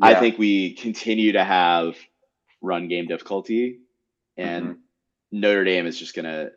[0.00, 1.96] I think we continue to have
[2.60, 3.80] run game difficulty,
[4.36, 4.80] and Mm-hmm.
[5.40, 6.52] Notre Dame is just going to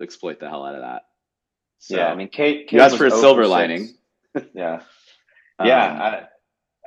[0.00, 1.06] exploit the hell out of that.
[1.78, 2.70] So, yeah, I mean, Kate.
[2.72, 3.88] you asked for a silver lining.
[4.54, 4.82] yeah,
[5.60, 5.92] yeah.
[5.92, 6.28] Um, I,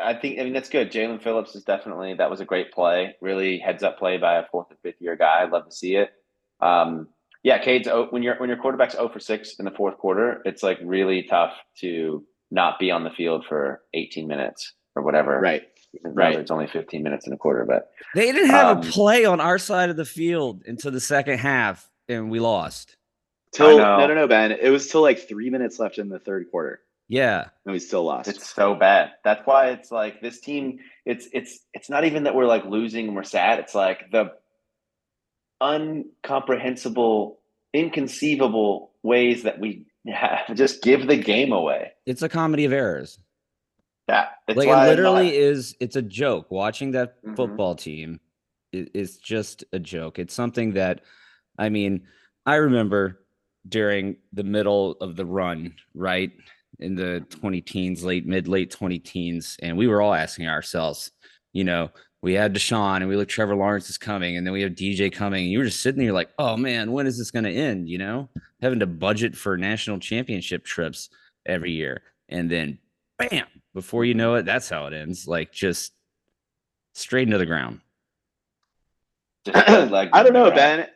[0.01, 0.39] I think.
[0.39, 0.91] I mean, that's good.
[0.91, 3.15] Jalyn Phillips is definitely that was a great play.
[3.21, 5.43] Really heads up play by a fourth and fifth year guy.
[5.43, 6.09] I'd love to see it.
[6.61, 7.07] Um,
[7.43, 10.41] yeah, Cade's o- when your when your quarterback's 0 for six in the fourth quarter,
[10.45, 15.39] it's like really tough to not be on the field for 18 minutes or whatever.
[15.39, 15.63] right.
[16.03, 16.37] Right.
[16.37, 19.41] It's only 15 minutes in a quarter, but They didn't have Um, a play on
[19.41, 22.95] our side of the field until the second half, and we lost.
[23.53, 24.51] Till no, no, no, Ben.
[24.51, 27.47] It was till like three minutes left in the third quarter, Yeah.
[27.65, 28.29] and we still lost.
[28.29, 29.11] it's so bad.
[29.23, 30.79] That's why it's like this team.
[31.05, 33.57] It's it's it's not even that we're like losing and we're sad.
[33.59, 34.31] It's like the
[35.59, 37.39] uncomprehensible,
[37.73, 41.91] inconceivable ways that we have just give the game away.
[42.05, 43.19] It's a comedy of errors.
[44.07, 47.35] Yeah, it's like it literally not- is it's a joke watching that Mhm.
[47.35, 48.19] football team
[48.73, 51.01] i- is just a joke it's something that
[51.59, 52.07] i mean
[52.47, 53.19] i remember
[53.67, 56.31] during the middle of the run, right?
[56.79, 59.57] In the 20 teens, late, mid, late 20 teens.
[59.61, 61.11] And we were all asking ourselves,
[61.51, 64.61] you know, we had Deshaun and we look Trevor Lawrence is coming, and then we
[64.61, 65.43] have DJ coming.
[65.43, 67.87] And you were just sitting there like, oh man, when is this going to end?
[67.89, 68.29] You know,
[68.61, 71.09] having to budget for national championship trips
[71.45, 72.01] every year.
[72.27, 72.79] And then
[73.17, 75.27] bam, before you know it, that's how it ends.
[75.27, 75.93] Like just
[76.93, 77.79] straight into the ground.
[79.45, 80.55] Like I don't know, right.
[80.55, 80.87] Ben.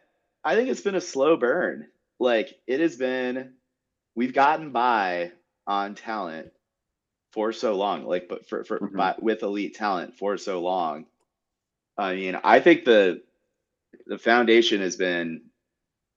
[0.43, 1.88] I think it's been a slow burn.
[2.19, 3.54] Like it has been,
[4.15, 5.32] we've gotten by
[5.67, 6.52] on talent
[7.32, 8.06] for so long.
[8.06, 8.95] Like, but for for Mhm.
[8.97, 11.06] by, with elite talent for so long.
[11.97, 13.21] I mean, I think the
[14.08, 15.41] the foundation has been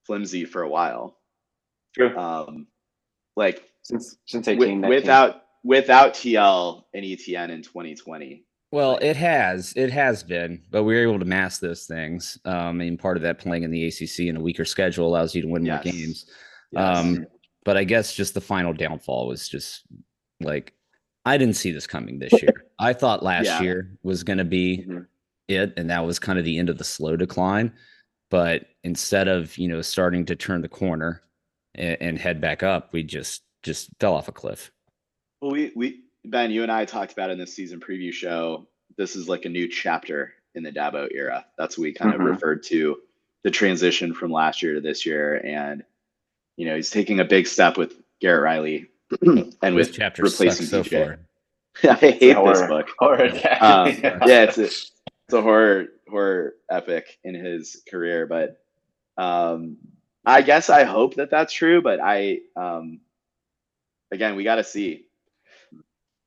[0.06, 1.18] flimsy for a while.
[1.94, 2.16] True.
[2.16, 2.66] Um,
[3.36, 4.96] like since since wi- 18, 19.
[4.96, 8.44] without without TL and ETN in 2020.
[8.72, 12.38] Well, it has, it has been, but we were able to mask those things.
[12.44, 15.42] Um, and part of that playing in the ACC and a weaker schedule allows you
[15.42, 15.84] to win Yes.
[15.84, 16.26] more games.
[16.72, 16.98] Yes.
[16.98, 17.26] Um,
[17.66, 19.82] but I guess just the final downfall was just
[20.40, 20.72] like
[21.26, 22.52] I didn't see this coming this year.
[22.78, 23.60] I thought last Yeah.
[23.62, 25.06] year was going to be Mhm.
[25.48, 27.72] it, and that was kind of the end of the slow decline.
[28.30, 31.22] But instead of you know starting to turn the corner
[31.74, 34.70] and, and head back up, we just just fell off a cliff.
[35.42, 38.68] Well, we we Ben, you and I talked about in the season preview show.
[38.96, 41.44] This is like a new chapter in the Dabo era.
[41.58, 42.20] That's what we kind Mhm.
[42.20, 42.98] of referred to
[43.42, 45.82] the transition from last year to this year, and
[46.56, 48.86] you know he's taking a big step with Garrett Riley
[49.22, 51.04] and This with chapter replacing sucks so DJ.
[51.04, 51.18] far.
[51.90, 52.88] I hate this Horror- book.
[52.98, 53.26] horror.
[53.60, 58.58] Um, yeah, it's a, it's a horror horror epic in his career, but
[59.22, 59.76] um,
[60.24, 61.82] I guess I hope that that's true.
[61.82, 63.00] But I um,
[64.10, 65.04] again, we got to see.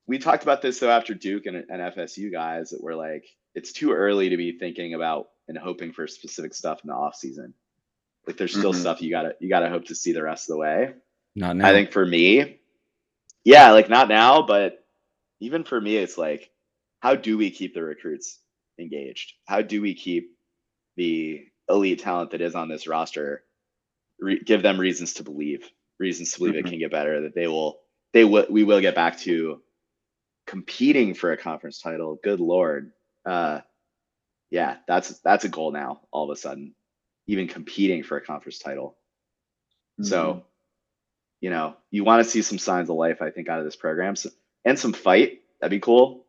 [0.06, 3.72] We talked about this though after Duke and, and FSU guys that were like, it's
[3.72, 7.54] too early to be thinking about and hoping for specific stuff in the off season.
[8.26, 8.80] Like there's still Mhm.
[8.80, 10.94] stuff you gotta you gotta hope to see the rest of the way.
[11.36, 11.66] Not now.
[11.68, 12.60] I think for me,
[13.44, 14.84] yeah, like not now, but
[15.40, 16.50] even for me, it's like,
[17.00, 18.40] how do we keep the recruits
[18.78, 19.34] engaged?
[19.46, 20.36] How do we keep
[20.96, 23.44] the elite talent that is on this roster,
[24.20, 26.58] re- give them reasons to believe, reasons to believe Mhm.
[26.58, 27.80] it can get better, that they will,
[28.12, 29.62] they will, we will get back to
[30.46, 32.18] competing for a conference title.
[32.22, 32.92] Good lord,
[33.26, 33.60] uh,
[34.50, 36.02] yeah, that's that's a goal now.
[36.12, 36.74] All of a sudden,
[37.30, 38.96] even competing for a conference title.
[40.02, 40.44] So,
[41.40, 43.76] you know, you want to see some signs of life, I think, out of this
[43.76, 44.30] program, so,
[44.64, 45.40] and some fight.
[45.60, 46.24] That'd be cool,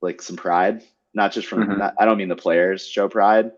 [0.00, 0.82] like some pride,
[1.14, 1.64] not just from.
[1.66, 1.78] Mhm.
[1.78, 3.52] Not, I don't mean the players show pride.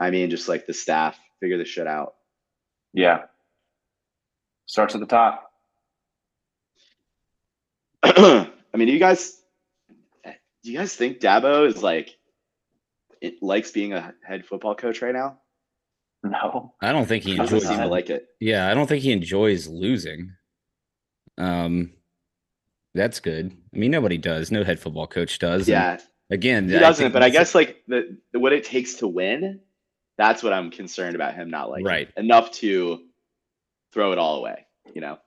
[0.00, 2.14] I mean just like the staff figure this shit out.
[2.92, 3.24] yeah.
[4.66, 5.50] Starts at the top.
[8.02, 9.40] I mean, do you guys,
[10.62, 12.16] do you guys think Dabo is like,
[13.20, 15.38] it likes being a head football coach right now?
[16.24, 16.72] No.
[16.80, 17.68] I don't think he doesn't enjoys.
[17.68, 17.86] seem it.
[17.86, 18.26] like it.
[18.40, 20.32] Yeah, I don't think he enjoys losing.
[21.36, 21.92] Um,
[22.94, 23.54] that's good.
[23.74, 24.50] I mean, nobody does.
[24.50, 25.62] No head football coach does.
[25.62, 25.98] And Yeah,
[26.30, 27.12] Again, he I doesn't.
[27.12, 29.60] But I guess like the, the what it takes to win,
[30.16, 32.08] that's what I'm concerned about him not like Right.
[32.16, 33.00] Enough to
[33.92, 34.66] throw it all away.
[34.94, 35.18] You know.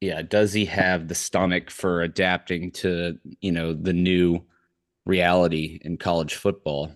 [0.00, 4.44] yeah, does he have the stomach for adapting to you know the new
[5.04, 6.92] reality in college football?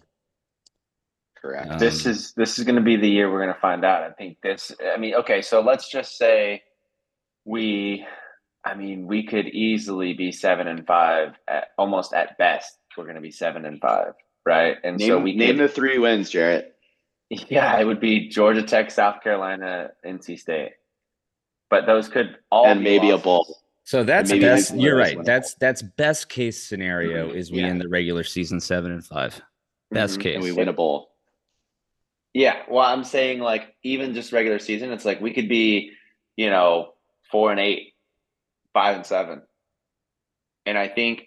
[1.40, 1.78] Correct.
[1.78, 4.02] this Um, is this is going to be the year we're going to find out.
[4.02, 4.72] I think this.
[4.94, 6.62] I mean, okay, so let's just say
[7.44, 8.04] we.
[8.62, 12.76] I mean, we could easily be seven and five, at, almost at best.
[12.94, 14.12] We're going to be seven and five,
[14.44, 14.76] right?
[14.84, 16.76] And name so we name could, the three wins, Jarrett.
[17.30, 20.72] yeah, it would be Georgia Tech, South Carolina, NC State,
[21.70, 23.46] but those could all and be maybe a bowl.
[23.84, 24.76] So that's maybe best.
[24.76, 25.16] You're right.
[25.24, 27.68] That's that's best case scenario is we Yeah.
[27.68, 29.40] end the regular season seven and five.
[29.90, 30.22] Best Mhm.
[30.22, 30.34] case.
[30.34, 31.09] And we win a bowl.
[32.32, 35.92] Yeah, well, I'm saying like even just regular season, it's like we could be,
[36.36, 36.92] you know,
[37.30, 37.94] four and eight,
[38.72, 39.42] five and seven,
[40.64, 41.22] and I think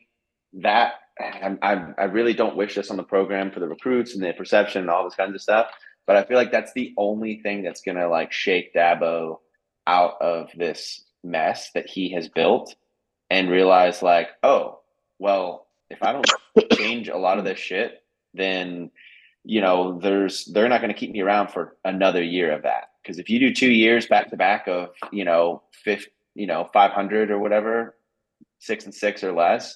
[0.53, 4.33] that I, I really don't wish this on the program for the recruits and the
[4.33, 5.67] perception and all this kinds of stuff,
[6.07, 9.39] but I feel like that's the only thing that's gonna like shake Dabo
[9.85, 12.75] out of this mess that he has built
[13.29, 14.79] and realize like, oh,
[15.19, 16.29] well, if I don't
[16.73, 18.03] change a lot of this shit,
[18.33, 18.91] then
[19.43, 22.89] you know, there's they're not going to keep me around for another year of that.
[23.01, 26.69] Because if you do two years back to back of you know fifth, you know,
[26.73, 27.95] five hundred or whatever,
[28.59, 29.75] six and six or less,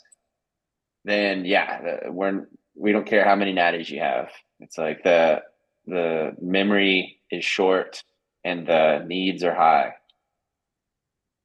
[1.06, 4.30] then yeah, we're we don't care how many natties you have.
[4.60, 5.42] It's like the
[5.86, 8.04] the memory is short
[8.44, 9.94] and the needs are high.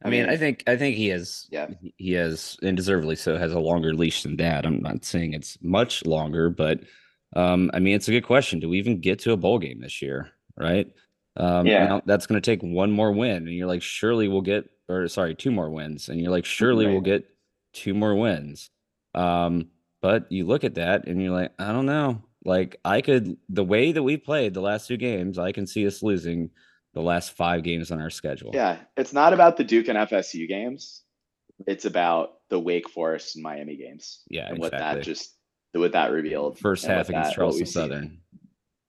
[0.04, 1.68] I mean, I think I think he has Yeah.
[1.96, 4.66] he- has and deservedly so has a longer leash than that.
[4.66, 6.80] I'm not saying it's much longer, but
[7.34, 8.60] um, I mean it's a good question.
[8.60, 10.30] Do we even get to a bowl game this year?
[10.56, 10.92] Right?
[11.36, 11.86] Um, Yeah.
[11.86, 15.08] now that's going to take one more win, and you're like, surely we'll get, or
[15.08, 17.26] sorry, two more wins, and you're like, surely we'll get
[17.72, 18.70] two more wins.
[19.14, 19.70] Um,
[20.00, 22.22] but you look at that and you're like, I don't know.
[22.44, 25.86] Like I could, the way that we played the last two games, I can see
[25.86, 26.50] us losing
[26.92, 28.50] the last five games on our schedule.
[28.52, 31.02] Yeah, it's not about the Duke and FSU games.
[31.66, 34.22] It's about the Wake Forest and Miami games.
[34.28, 35.14] Yeah, and what that exactly.
[35.14, 35.36] just
[35.80, 36.58] what that revealed.
[36.58, 37.82] First half against that- Charleston we've seen.
[37.82, 38.18] Southern.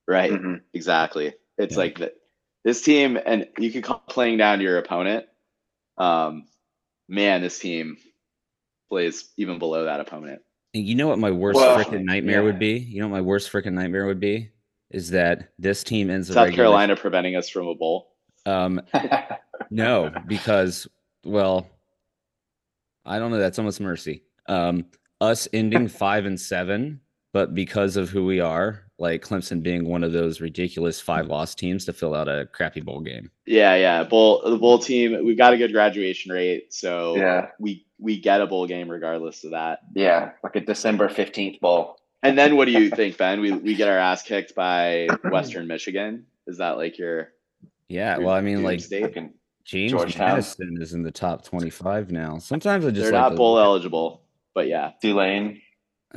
[0.08, 0.32] Right.
[0.32, 0.62] Mhm.
[0.74, 1.34] Exactly.
[1.58, 1.80] It's Yeah.
[1.80, 2.16] like that.
[2.66, 5.26] This team, and you could call playing down to your opponent.
[5.98, 6.46] Um,
[7.08, 7.98] man, this team
[8.90, 10.42] plays even below that opponent.
[10.74, 12.46] And you know what my worst Well, freaking nightmare yeah.
[12.46, 12.78] would be?
[12.78, 14.50] You know what my worst freaking nightmare would be?
[14.92, 18.16] Is that this team ends the South regular- Carolina preventing us from a bowl.
[18.46, 18.82] Um,
[19.70, 20.88] no, because
[21.26, 21.68] well,
[23.06, 23.38] I don't know.
[23.40, 24.24] That's almost mercy.
[24.48, 24.86] Um,
[25.24, 27.00] us ending five and seven,
[27.32, 31.56] but because of who we are, like Clemson being one of those ridiculous five loss
[31.56, 33.32] teams to fill out a crappy bowl game.
[33.46, 34.04] Yeah, yeah.
[34.04, 35.26] Bowl the bowl team.
[35.26, 39.44] We've got a good graduation rate, so yeah, we we get a bowl game regardless
[39.44, 39.80] of that.
[39.96, 41.98] yeah, like a December fifteenth bowl.
[42.22, 43.40] And then what do you think, Ben?
[43.42, 46.26] We we get our ass kicked by Western Michigan.
[46.48, 47.30] Is that like your
[47.88, 48.82] Yeah, your well, I mean, like
[49.66, 50.28] James Georgetown.
[50.28, 52.38] Madison is in the top twenty-five now.
[52.38, 54.23] Sometimes I just they're like not bowl eligible,
[54.56, 54.92] but yeah.
[55.02, 55.62] Tulane.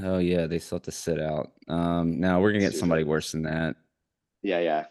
[0.03, 1.53] Oh yeah, they still have to sit out.
[1.69, 2.81] Um, now we're gonna get Super.
[2.81, 3.77] somebody worse than that.
[4.43, 4.85] Yeah, yeah.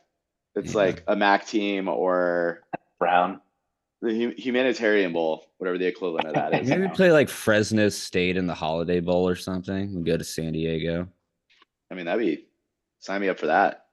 [0.55, 0.79] It's Yeah.
[0.79, 2.63] like a MAC team or
[2.99, 3.41] Brown.
[4.01, 6.69] the hu- humanitarian bowl, whatever the equivalent of that is.
[6.69, 6.93] Maybe now.
[6.93, 9.95] play like Fresno State in the Holiday Bowl or something.
[9.95, 11.07] We go to San Diego.
[11.91, 12.45] I mean, that'd be
[12.99, 13.85] sign me up for that.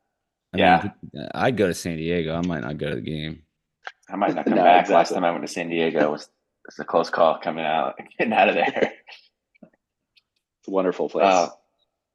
[0.55, 0.91] I Yeah.
[1.13, 2.35] mean, I'd go to San Diego.
[2.35, 3.43] I might not go to the game.
[4.11, 4.89] I might not come No, back.
[4.89, 6.29] Last time I went to San Diego was
[6.67, 8.93] was a close call coming out, getting out of there.
[10.63, 11.25] It's a wonderful place.
[11.25, 11.49] Uh,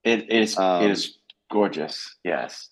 [0.04, 1.18] it is Um, it is
[1.52, 2.16] gorgeous.
[2.24, 2.70] Yes.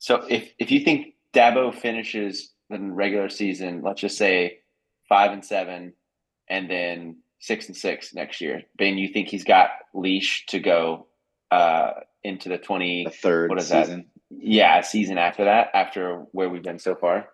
[0.00, 4.58] So if if you think Dabo finishes the regular season, let's just say
[5.08, 5.92] five and seven,
[6.48, 11.06] and then six and six next year, Ben, you think he's got leash to go
[11.50, 11.92] uh,
[12.24, 13.86] into the twenty the third what is that?
[13.86, 14.06] season.
[14.30, 17.28] yeah season after that, after where we've been so far?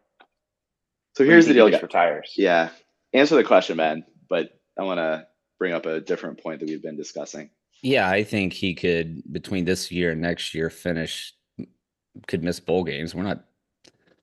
[1.17, 1.81] So Or do you here's the think he deal.
[1.81, 2.35] retires.
[2.37, 2.69] Yeah.
[3.13, 5.27] Answer the question, Ben, but I want to
[5.61, 7.51] bring up a different point that we've been discussing.
[7.83, 11.33] Yeah, I think he could between this year and next year finish.
[12.27, 13.15] Could miss bowl games.
[13.15, 13.45] We're not.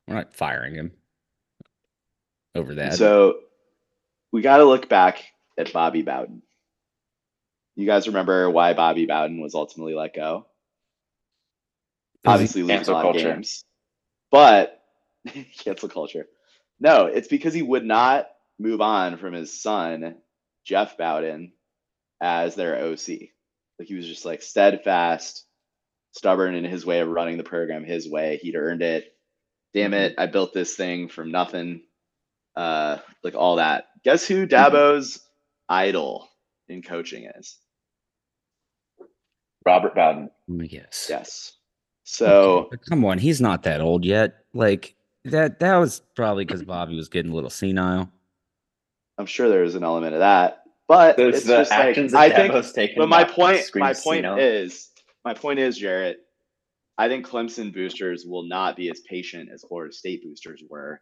[0.07, 0.91] We're not firing him
[2.55, 2.95] over that.
[2.95, 3.39] So
[4.31, 5.23] we got to look back
[5.57, 6.41] at Bobby Bowden.
[7.75, 10.47] You guys remember why Bobby Bowden was ultimately let go?
[12.25, 13.33] Obviously, lose a Cancel lot of culture.
[13.33, 13.63] games,
[14.31, 14.81] but
[15.63, 16.27] cancel culture.
[16.79, 18.27] No, it's because he would not
[18.59, 20.15] move on from his son,
[20.67, 21.53] Jeff Bowden,
[22.21, 23.07] as their OC.
[23.79, 25.45] Like he was just like steadfast,
[26.11, 28.37] stubborn in his way of running the program his way.
[28.41, 29.13] He'd earned it.
[29.73, 31.83] Damn it, I built this thing from nothing.
[32.55, 33.85] Uh, like all that.
[34.03, 35.21] Guess who Dabo's
[35.69, 36.27] idol
[36.67, 37.57] in coaching is?
[39.65, 40.29] Robert Bowden.
[40.47, 41.07] yes.
[41.09, 41.53] Yes.
[42.03, 44.45] So Okay, but come on, he's not that old yet.
[44.53, 44.95] Like
[45.25, 45.59] that.
[45.59, 48.11] That was probably because Bobby was getting a little senile.
[49.17, 52.29] I'm sure there's an element of that, but Those it's the just like, actions I
[52.29, 52.53] that think.
[52.53, 52.95] Dabo's taken.
[52.99, 54.37] But my point, my point senile.
[54.37, 54.89] is,
[55.25, 56.19] my point is, Jarrett.
[56.99, 60.99] I think Clemson boosters will not be as patient as Florida State boosters were,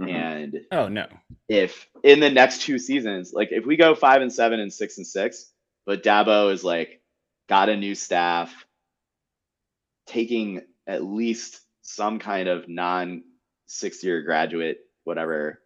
[0.00, 0.10] Mhm.
[0.10, 1.06] and Oh no.
[1.48, 4.98] if in the next two seasons, like if we go five and seven and six
[4.98, 5.52] and six,
[5.86, 7.00] but Dabo is like
[7.48, 8.66] got a new staff,
[10.06, 13.22] taking at least some kind of non
[13.66, 15.62] six year graduate, whatever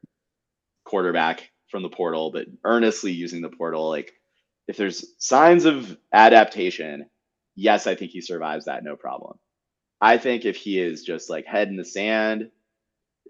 [0.85, 4.12] quarterback from the portal, but earnestly using the portal, like
[4.68, 7.07] if there's signs of adaptation,
[7.57, 9.39] yes, I think he survives that no problem.
[10.01, 12.51] I think if he is just like head in the sand,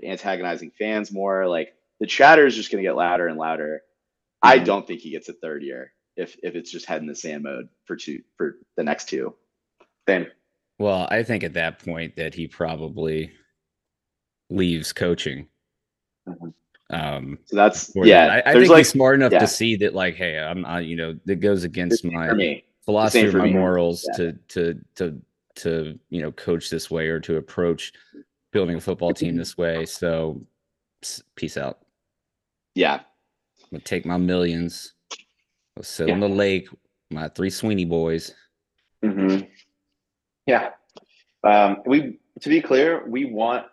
[0.05, 3.83] antagonizing fans more, like the chatter is just going to get louder and louder.
[4.43, 4.65] I Mhm.
[4.65, 7.43] don't think he gets a third year if if it's just head in the sand
[7.43, 9.37] mode for two for the next two.
[10.09, 10.27] Same.
[10.79, 13.33] Well, I think at that point that he probably
[14.49, 15.49] leaves coaching.
[16.27, 16.55] Mhm.
[16.91, 18.41] Um, So that's yeah.
[18.45, 19.39] I, I think like he's smart enough yeah.
[19.41, 23.45] to see that, like, hey, I'm, I, you know, that goes against my philosophy, my
[23.45, 23.53] me.
[23.53, 24.17] morals Yeah.
[24.17, 25.23] to to to
[25.57, 27.93] to you know coach this way or to approach
[28.53, 29.87] building a football team this way.
[29.87, 30.41] So,
[31.37, 31.79] peace out.
[32.75, 32.95] Yeah.
[32.95, 34.95] I'm gonna take my millions.
[35.77, 36.15] I'll sit Yeah.
[36.15, 36.69] on the lake,
[37.11, 38.35] my three Sweeney boys.
[39.03, 39.39] hmm
[40.47, 40.71] Yeah.
[41.45, 43.67] Um, we to be clear, we want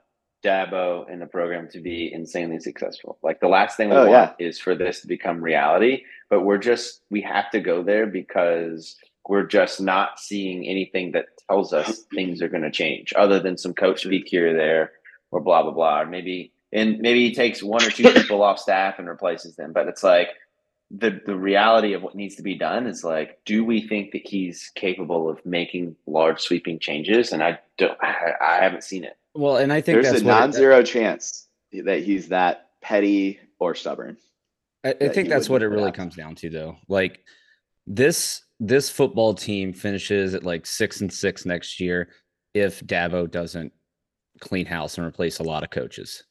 [0.43, 3.17] Dabo and the program to be insanely successful.
[3.23, 6.03] Like the last thing we Oh, want is for this to become reality.
[6.29, 8.95] But we're just we have to go there because
[9.27, 13.57] we're just not seeing anything that tells us things are going to change, other than
[13.57, 14.91] some coach speak here or there.
[15.31, 16.01] or blah blah blah.
[16.01, 19.73] Or maybe and maybe he takes one or two people off staff and replaces them.
[19.73, 20.29] But it's like
[20.91, 24.27] the the reality of what needs to be done is like, do we think that
[24.27, 27.33] he's capable of making large sweeping changes?
[27.33, 27.97] And I don't.
[28.01, 29.17] I, I haven't seen it.
[29.37, 34.17] Well, and I think There's that's a non-zero chance that he's that petty or stubborn.
[34.83, 36.77] I, I think that's what it really comes down to, though.
[36.87, 37.23] Like
[37.85, 42.09] this this football team finishes at like six and six next year
[42.53, 43.71] if Dabo doesn't
[44.39, 46.23] clean house and replace a lot of coaches.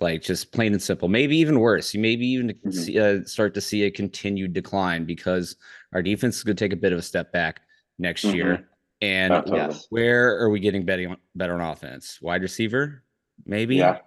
[0.00, 1.08] Like just plain and simple.
[1.08, 1.92] Maybe even worse.
[1.92, 2.74] You maybe even Mhm.
[2.74, 5.56] see, uh, start to see a continued decline because
[5.92, 7.60] our defense is going to take a bit of a step back
[7.98, 8.68] next year.
[9.02, 9.78] And Oh, totally.
[9.90, 12.22] Where are we getting better on, better on offense?
[12.22, 13.02] Wide receiver,
[13.44, 13.76] maybe.
[13.76, 13.98] Yeah.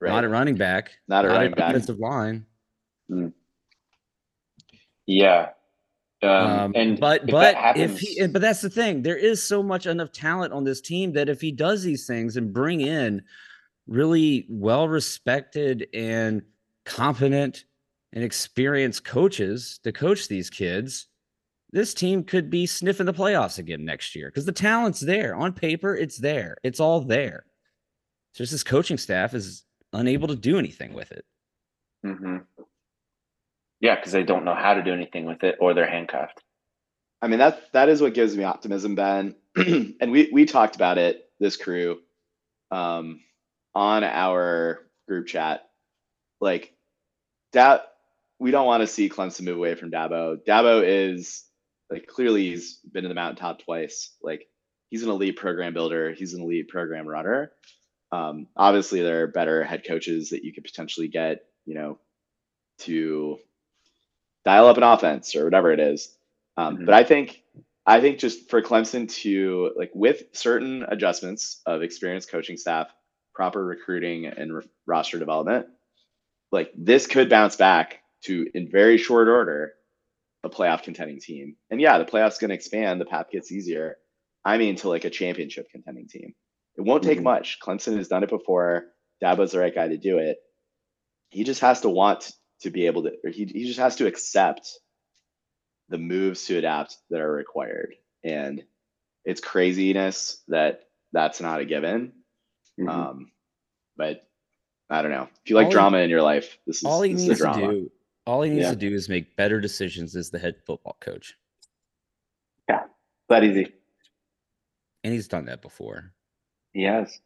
[0.00, 0.10] Right?
[0.10, 0.92] Not a running back.
[1.08, 1.70] Not a running an back.
[1.70, 2.46] Offensive line.
[5.06, 5.50] Yeah.
[6.22, 9.46] Um, Um, and but if but that if he but that's the thing there is
[9.46, 12.80] so much enough talent on this team that if he does these things and bring
[12.80, 13.22] in
[13.86, 16.40] really well respected and
[16.86, 17.66] competent
[18.14, 21.08] and experienced coaches to coach these kids
[21.76, 25.52] this team could be sniffing the playoffs again next year because the talent's there on
[25.52, 27.44] paper it's there it's all there
[28.30, 29.62] it's just this coaching staff is
[29.92, 31.24] unable to do anything with it
[32.04, 32.36] Mm-hmm.
[33.80, 36.42] yeah, because they don't know how to do anything with it, or they're handcuffed.
[37.20, 39.34] I mean that that is what gives me optimism, Ben.
[39.56, 41.98] and we we talked about it, this crew,
[42.70, 43.20] um,
[43.74, 45.62] on our group chat.
[46.40, 46.74] Like
[47.54, 47.86] that,
[48.38, 50.36] we don't want to see Clemson move away from Dabo.
[50.46, 51.42] Dabo is
[51.90, 54.10] like clearly he's been in the mountaintop twice.
[54.22, 54.46] Like
[54.90, 56.12] he's an elite program builder.
[56.12, 57.52] He's an elite program runner.
[58.12, 61.44] Um, obviously, there are better head coaches that you could potentially get.
[61.64, 61.98] You know,
[62.78, 63.38] to
[64.44, 66.16] dial up an offense or whatever it is.
[66.56, 66.86] Um, Mhm.
[66.86, 67.42] But I think
[67.88, 72.92] I think just for Clemson to like with certain adjustments of experienced coaching staff,
[73.34, 75.68] proper recruiting and r- roster development,
[76.50, 79.74] like this could bounce back to in very short order
[80.44, 81.56] a playoff contending team.
[81.70, 83.00] And yeah, the playoffs going to expand.
[83.00, 83.96] The path gets easier.
[84.44, 86.34] I mean, to like a championship contending team.
[86.76, 87.24] It won't take Mhm.
[87.24, 87.58] much.
[87.60, 88.86] Clemson has done it before.
[89.22, 90.38] Dabo's the right guy to do it.
[91.30, 94.06] He just has to want to be able to, or he, he just has to
[94.06, 94.70] accept
[95.88, 97.94] the moves to adapt that are required.
[98.22, 98.62] And
[99.24, 100.82] it's craziness that
[101.12, 102.12] that's not a given.
[102.78, 102.88] Mhm.
[102.88, 103.32] Um,
[103.96, 104.28] but
[104.90, 105.28] I don't know.
[105.44, 107.52] If you like All he- drama in your life, this is, all he needs to
[107.54, 107.90] do
[108.26, 108.70] all he needs Yeah.
[108.70, 111.36] to do is make better decisions as the head football coach
[112.68, 112.84] Yeah,
[113.28, 113.72] that easy.
[115.04, 116.12] and he's done that before
[116.72, 117.18] He has.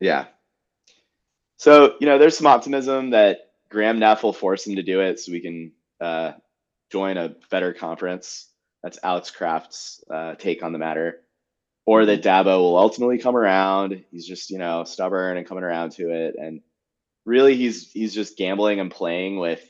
[0.00, 0.26] Yeah.
[1.56, 5.18] So, you know, there's some optimism that Graham Neff will force him to do it
[5.18, 6.32] so we can uh,
[6.92, 8.48] join a better conference.
[8.82, 11.22] That's Alex Kraft's uh, take on the matter.
[11.86, 14.04] Or that Dabo will ultimately come around.
[14.10, 16.34] He's just, you know, stubborn and coming around to it.
[16.38, 16.60] And
[17.24, 19.60] really he's he's just gambling and playing with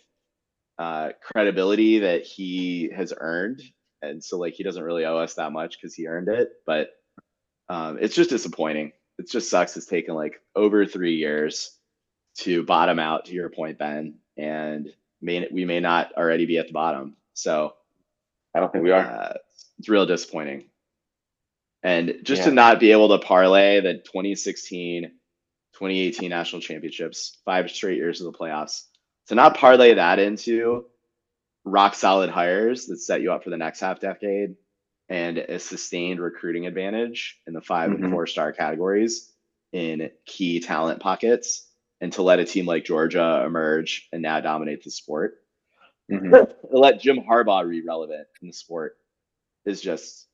[0.78, 3.62] uh, credibility that he has earned.
[4.02, 6.50] And so like he doesn't really owe us that much because he earned it.
[6.66, 6.90] But
[7.68, 9.76] um, it's just disappointing it just sucks.
[9.76, 11.76] It's taken like over three years
[12.38, 13.26] to bottom out.
[13.26, 17.16] To your point, Ben, and may we may not already be at the bottom.
[17.34, 17.74] So
[18.54, 19.00] I don't think we are.
[19.06, 19.34] uh,
[19.78, 20.64] it's real disappointing.
[21.82, 22.46] And just Yeah.
[22.46, 25.04] to not be able to parlay the 2016,
[25.74, 28.84] 2018 national championships, five straight years of the playoffs,
[29.28, 30.86] to not parlay that into
[31.64, 34.56] rock solid hires that set you up for the next half decade
[35.08, 38.04] and a sustained recruiting advantage in the 5 Mhm.
[38.04, 39.32] and four star categories
[39.72, 41.68] in key talent pockets
[42.00, 45.38] and to let a team like Georgia emerge and now dominate the sport
[46.10, 46.54] Mhm.
[46.70, 48.96] let Jim Harbaugh be relevant in the sport
[49.66, 50.28] is just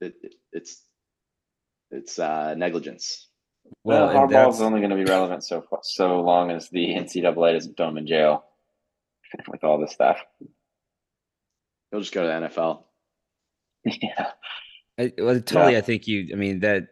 [0.00, 0.82] it, it- it's
[1.90, 3.25] it's uh, negligence.
[3.84, 6.94] Well, and Harbaugh's that's- only going to be relevant so far, so long as the
[6.94, 8.44] NCAA doesn't throw him in jail
[9.48, 10.18] with all this stuff.
[11.90, 12.82] He'll just go to the NFL.
[13.84, 14.32] yeah.
[14.98, 15.72] I, well, totally.
[15.72, 15.78] Yeah.
[15.78, 16.28] I think you.
[16.32, 16.88] I mean that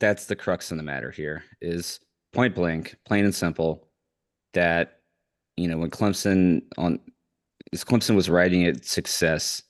[0.00, 1.44] that's the crux of the matter here.
[1.60, 2.00] Is
[2.32, 3.88] point blank, plain and simple,
[4.54, 5.00] that
[5.56, 6.98] you know when Clemson on,
[7.72, 9.62] as Clemson was riding its success,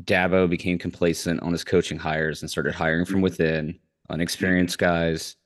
[0.00, 3.24] Dabo became complacent on his coaching hires and started hiring from mm-hmm.
[3.24, 3.78] within
[4.10, 5.36] unexperienced guys,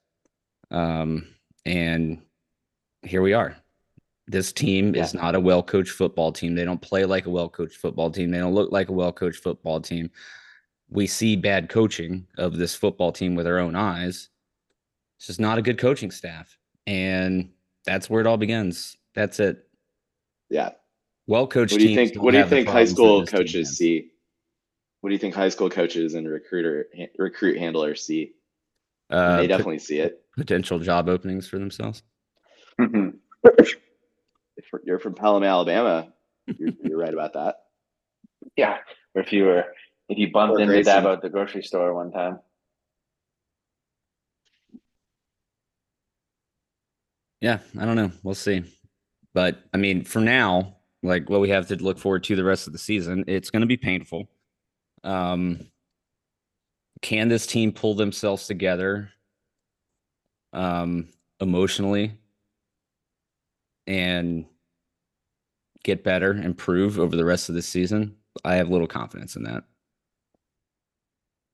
[0.71, 1.27] um,
[1.65, 2.21] and
[3.03, 3.57] here we are.
[4.29, 6.55] This team is not a well coached football team.
[6.57, 8.31] They don't play like a well coached football team.
[8.31, 10.11] They don't look like a well coached football team.
[10.91, 14.29] We see bad coaching of this football team with our own eyes.
[15.19, 16.59] It's just not a good coaching staff.
[16.87, 17.51] And
[17.85, 18.97] that's where it all begins.
[19.15, 19.67] That's it.
[20.51, 20.71] Yeah.
[21.27, 22.17] Well coached What do you think?
[22.17, 24.11] What do you think high school coaches see?
[25.01, 26.89] What do you think high school coaches and recruiter
[27.19, 28.33] recruit handlers see?
[29.11, 30.21] Uh, they pot- definitely see it.
[30.37, 32.03] potential job openings for themselves.
[32.81, 33.19] Mhm.
[34.59, 36.13] If you're from Pelham, Alabama,
[36.47, 37.57] you're, you're right about that.
[38.57, 38.79] yeah.
[39.15, 39.65] Or if you were
[40.09, 41.05] if you bumped Or into Grayson.
[41.05, 42.41] Dabo at the grocery store one time.
[47.41, 48.11] Yeah, I don't know.
[48.23, 48.65] We'll see.
[49.35, 52.67] But I mean, for now, like what we have to look forward to the rest
[52.67, 54.29] of the season, it's going to be painful.
[55.05, 55.69] Um,
[57.03, 59.11] can this team pull themselves together
[60.53, 61.09] um,
[61.41, 62.19] emotionally
[63.87, 64.47] and
[65.85, 68.17] get better, improve over the rest of the season?
[68.45, 69.65] I have little confidence in that.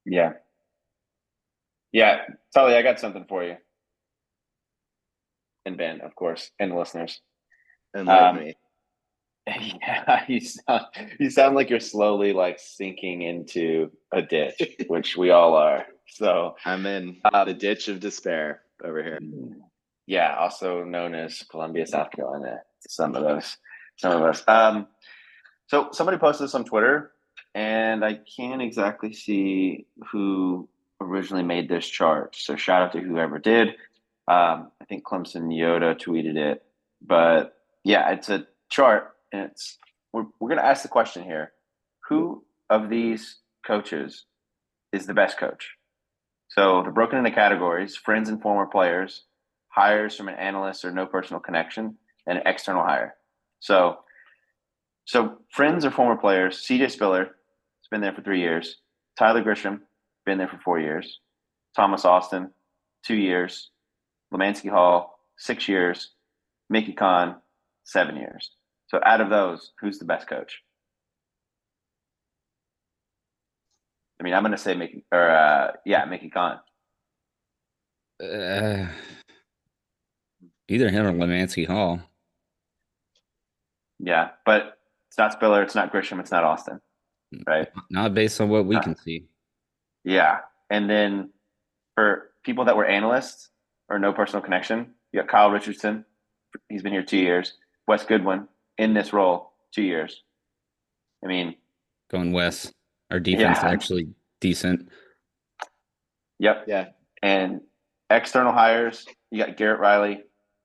[0.04, 0.32] Yeah.
[1.92, 2.22] Yeah.
[2.54, 3.56] Tully, I got something for you.
[5.64, 7.20] And Ben, of course, and the listeners.
[7.94, 8.54] And like Um, me,
[9.80, 10.84] Yeah, you sound
[11.18, 15.86] you sound like you're slowly like sinking into a ditch, which we all are.
[16.06, 19.18] So I'm in um, the ditch of despair over here.
[20.06, 22.60] yeah, also known as Columbia, South Carolina.
[22.88, 23.56] Some of us,
[23.96, 24.44] some of us.
[24.46, 24.86] Um,
[25.66, 27.12] so somebody posted this on Twitter,
[27.54, 30.68] and I can't exactly see who
[31.00, 32.36] originally made this chart.
[32.36, 33.68] So shout out to whoever did.
[34.28, 36.62] Um, I think Clemson Yoda tweeted it,
[37.00, 39.78] but yeah, it's a chart, and it's
[40.12, 41.52] we're we're gonna ask the question here:
[42.08, 44.26] Who of these coaches
[44.92, 45.70] is the best coach?
[46.48, 49.24] So they're broken into categories: friends and former players,
[49.68, 53.14] hires from an analyst or no personal connection, and an external hire.
[53.60, 53.98] So,
[55.04, 56.88] so friends or former players: C.J.
[56.88, 58.76] Spiller has been there for three years.
[59.18, 59.80] Tyler Grisham
[60.24, 61.20] been there for four years.
[61.74, 62.50] Thomas Austin,
[63.04, 63.70] two years.
[64.32, 66.10] Lemanski Hall, six years.
[66.70, 67.36] Mickey Conn,
[67.84, 68.50] seven years.
[68.92, 70.60] So out of those, who's the best coach?
[74.20, 76.58] I mean, I'm going to say Mickey, or uh, yeah, Mickey Conn.
[78.22, 78.86] Uh,
[80.68, 82.00] either him or Lemanski Hall.
[83.98, 84.78] Yeah, but
[85.08, 86.80] it's not Spiller, it's not Grisham, it's not Austin,
[87.46, 87.68] right?
[87.90, 89.26] Not based on what we Uh, can see.
[90.04, 90.40] Yeah,
[90.70, 91.30] and then
[91.94, 93.48] for people that were analysts
[93.88, 96.04] or no personal connection, you got Kyle Richardson.
[96.68, 97.54] He's been here two years.
[97.88, 98.46] Wes Goodwin
[98.78, 100.22] in this role two years.
[101.24, 101.56] I mean,
[102.10, 102.72] Going west.
[103.10, 103.68] Our defense Yeah.
[103.70, 104.08] actually
[104.40, 104.88] decent.
[106.38, 106.64] yep.
[106.66, 106.88] Yeah,
[107.22, 107.60] And
[108.10, 110.22] external hires, you got Garrett Riley,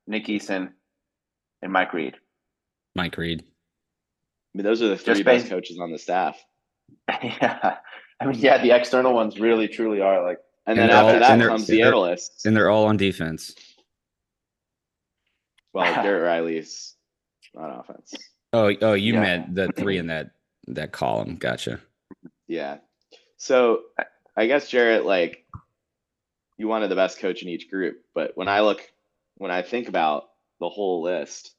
[0.08, 0.74] Nick Eason,
[1.62, 2.16] and Mike Reed.
[2.96, 3.44] Mike Reed.
[3.44, 6.44] I mean those are the three Just best based- coaches on the staff.
[7.24, 7.78] yeah,
[8.20, 11.20] I mean, yeah, the external ones really truly are like And And then after all-
[11.40, 12.46] that comes the they're- analysts.
[12.46, 13.54] And they're all on defense.
[15.74, 16.96] Well, Garrett Riley's
[17.58, 18.14] on offense.
[18.54, 19.22] Oh, oh, you Yeah.
[19.22, 20.32] meant the three in that
[20.68, 21.36] that column.
[21.38, 21.80] Gotcha.
[22.48, 22.78] Yeah.
[23.38, 23.84] So
[24.36, 25.46] I guess Jarrett, like,
[26.58, 28.82] you wanted the best coach in each group, but when I look,
[29.36, 30.30] when I think about
[30.60, 31.54] the whole list,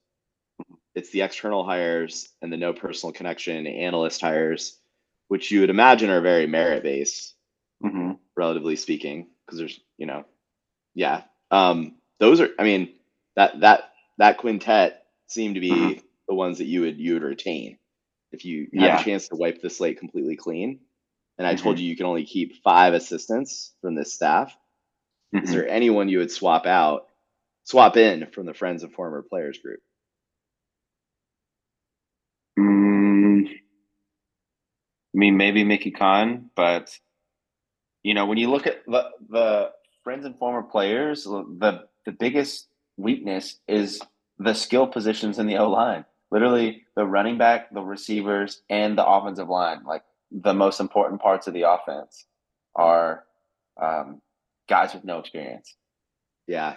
[0.94, 4.78] it's the external hires and the no personal connection analyst hires,
[5.28, 7.34] which you would imagine are very merit based,
[7.82, 8.18] mhm.
[8.36, 10.24] relatively speaking, because there's, you know,
[10.94, 11.22] yeah.
[11.50, 12.92] Um, those are, I mean,
[13.36, 14.97] that that that quintet
[15.28, 16.02] seem to be Mhm.
[16.28, 17.78] the ones that you would you would retain
[18.32, 20.80] if you have a chance to wipe the slate completely clean.
[21.38, 21.82] And I told Mhm.
[21.82, 24.56] you you can only keep five assistants from this staff.
[25.42, 25.52] Is Mhm.
[25.52, 27.08] there anyone you would swap out,
[27.64, 29.80] swap in from the friends and former players group?
[32.58, 33.58] Mm, I
[35.14, 36.98] mean, maybe Mickey Conn, but
[38.02, 39.72] you know, when you look at the, the
[40.04, 44.00] friends and former players, the the biggest weakness is
[44.38, 46.04] the skill positions in the O line.
[46.30, 49.84] Literally, the running back, the receivers, and the offensive line.
[49.84, 52.26] Like the most important parts of the offense
[52.74, 53.24] are
[53.80, 54.20] um,
[54.68, 55.74] guys with no experience.
[56.46, 56.76] Yeah.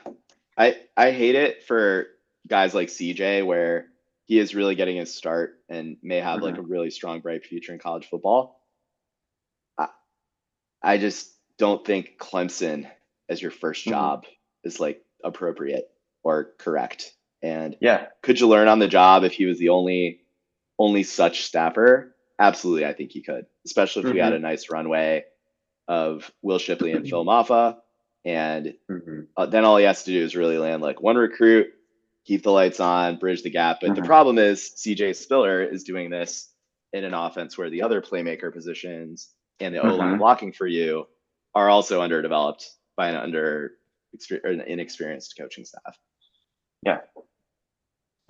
[0.58, 2.08] I I hate it for
[2.48, 3.88] guys like CJ where
[4.26, 7.74] he is really getting his start and may have like a really strong bright future
[7.74, 8.62] in college football.
[9.78, 9.88] I,
[10.82, 12.90] I just don't think Clemson
[13.30, 13.90] as your 1st Mhm.
[13.90, 14.26] job
[14.64, 15.90] is like appropriate
[16.24, 17.14] or correct.
[17.44, 20.22] And Yeah, could you learn on the job if he was the only
[20.80, 22.16] only such staffer?
[22.40, 25.26] Absolutely, I think he could, especially if we had a nice runway
[25.88, 27.78] of Will Shipley and Phil Mafah.
[28.26, 28.74] And
[29.38, 31.68] uh, then all he has to do is really land like one recruit,
[32.26, 33.80] keep the lights on, bridge the gap.
[33.82, 34.06] But the Mhm.
[34.06, 36.52] problem is CJ Spiller is doing this
[36.94, 40.20] in an offense where the other playmaker positions and the O line Mhm.
[40.20, 41.08] blocking for you
[41.54, 43.74] are also underdeveloped by an under
[44.44, 45.98] an inexperienced coaching staff.
[46.84, 47.02] Yeah,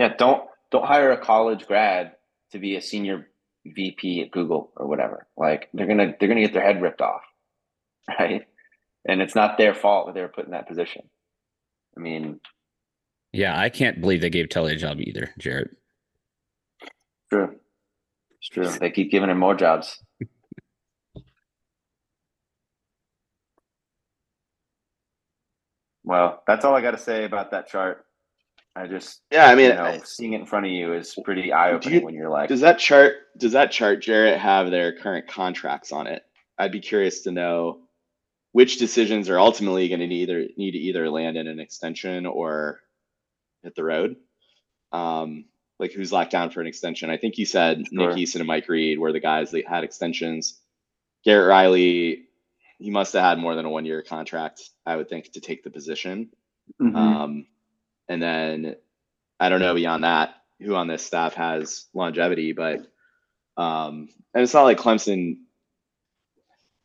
[0.09, 2.13] don't don't hire a college grad
[2.51, 3.27] to be a senior
[3.65, 5.27] VP at Google or whatever.
[5.37, 7.23] Like they're gonna they're gonna get their head ripped off,
[8.19, 8.43] right?
[9.07, 11.03] and it's not their fault that they were put in that position.
[11.97, 12.39] I mean,
[13.33, 15.71] Yeah, I can't believe they gave Telly a job either, Jarrett.
[17.31, 17.55] true.
[18.39, 18.77] It's true.
[18.79, 19.99] They keep giving him more jobs.
[26.03, 28.05] well, that's all I got to say about that chart.
[28.75, 31.17] I just, Yeah, I mean, you know, I- seeing it in front of you is
[31.25, 34.71] pretty eye opening you- when you're like, does that chart does that chart Jarrett have
[34.71, 36.23] their current contracts on it?
[36.57, 37.81] I'd be curious to know
[38.53, 42.25] which decisions are ultimately going to need either need to either land in an extension
[42.25, 42.81] or
[43.63, 44.15] hit the road.
[44.91, 45.45] Um,
[45.79, 47.09] like who's locked down for an extension?
[47.09, 48.13] I think you said Nick Sure.
[48.13, 50.59] Eason and Mike Reed were the guys that had extensions.
[51.25, 52.25] Garrett Riley,
[52.79, 55.63] he must have had more than a one year contract, I would think, to take
[55.63, 56.31] the position.
[56.79, 56.95] Mhm.
[56.95, 57.47] Um,
[58.09, 58.75] and then
[59.39, 62.85] I don't know beyond that who on this staff has longevity, but
[63.57, 65.37] um, and it's not like Clemson,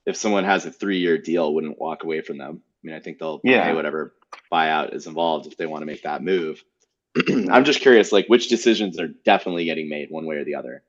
[0.06, 2.62] if someone has a three year deal, wouldn't walk away from them.
[2.62, 3.64] I mean, I think they'll Yeah.
[3.64, 4.14] pay whatever
[4.52, 6.62] buyout is involved if they want to make that move.
[7.28, 10.82] I'm just curious, like which decisions are definitely getting made one way or the other.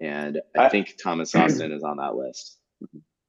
[0.00, 2.58] And I, I- think Thomas Austin is on that list.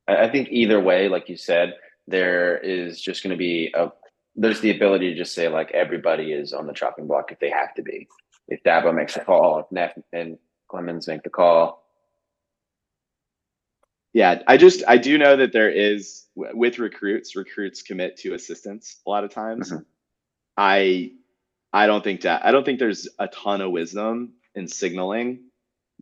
[0.07, 1.75] I I think either way, like you said,
[2.07, 3.91] there is just going to be a
[4.35, 7.49] there's the ability to just say like everybody is on the chopping block if they
[7.49, 8.07] have to be.
[8.47, 10.37] If Dabo makes a call, if Neff and
[10.69, 11.81] Clements make the call,
[14.13, 18.97] Yeah, I just I do know that there is with recruits, recruits commit to assistants
[19.05, 19.71] a lot of times.
[19.71, 19.85] Mhm.
[20.57, 21.13] I
[21.73, 25.45] I don't think that I don't think there's a ton of wisdom in signaling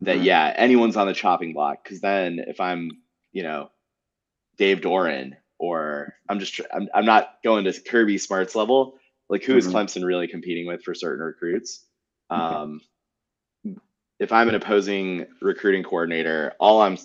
[0.00, 0.24] that Mhm.
[0.24, 2.90] yeah, anyone's on the chopping block cuz then if I'm,
[3.32, 3.70] you know,
[4.56, 8.98] Dave Doeren or I'm just I'm I'm not going to Kirby Smart's level,
[9.28, 9.72] like who is Mhm.
[9.72, 11.84] Clemson really competing with for certain recruits?
[12.32, 12.40] Okay.
[12.42, 12.80] Um
[14.18, 16.98] if I'm an opposing recruiting coordinator, all I'm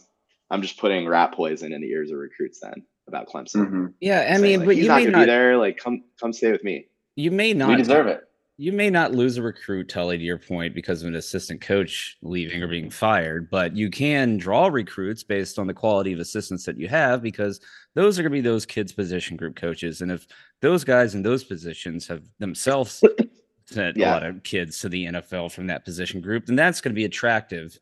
[0.50, 3.68] I'm just putting rat poison in the ears of recruits then about Clemson.
[3.70, 3.94] Mhm.
[4.00, 5.58] Yeah, I Saying, mean, like, but he's you not may gonna not, be there.
[5.58, 6.88] Like, come come stay with me.
[7.18, 7.70] you may not.
[7.70, 8.22] we deserve it.
[8.58, 12.18] You may not lose a recruit, Tully, to your point, because of an assistant coach
[12.22, 16.64] leaving or being fired, but you can draw recruits based on the quality of assistants
[16.66, 17.60] that you have because
[17.96, 20.02] those are going to be those kids' position group coaches.
[20.02, 20.26] And if
[20.62, 23.04] those guys in those positions have themselves
[23.66, 24.12] sent Yeah.
[24.12, 26.96] a lot of kids to the NFL from that position group, then that's going to
[26.96, 27.78] be attractive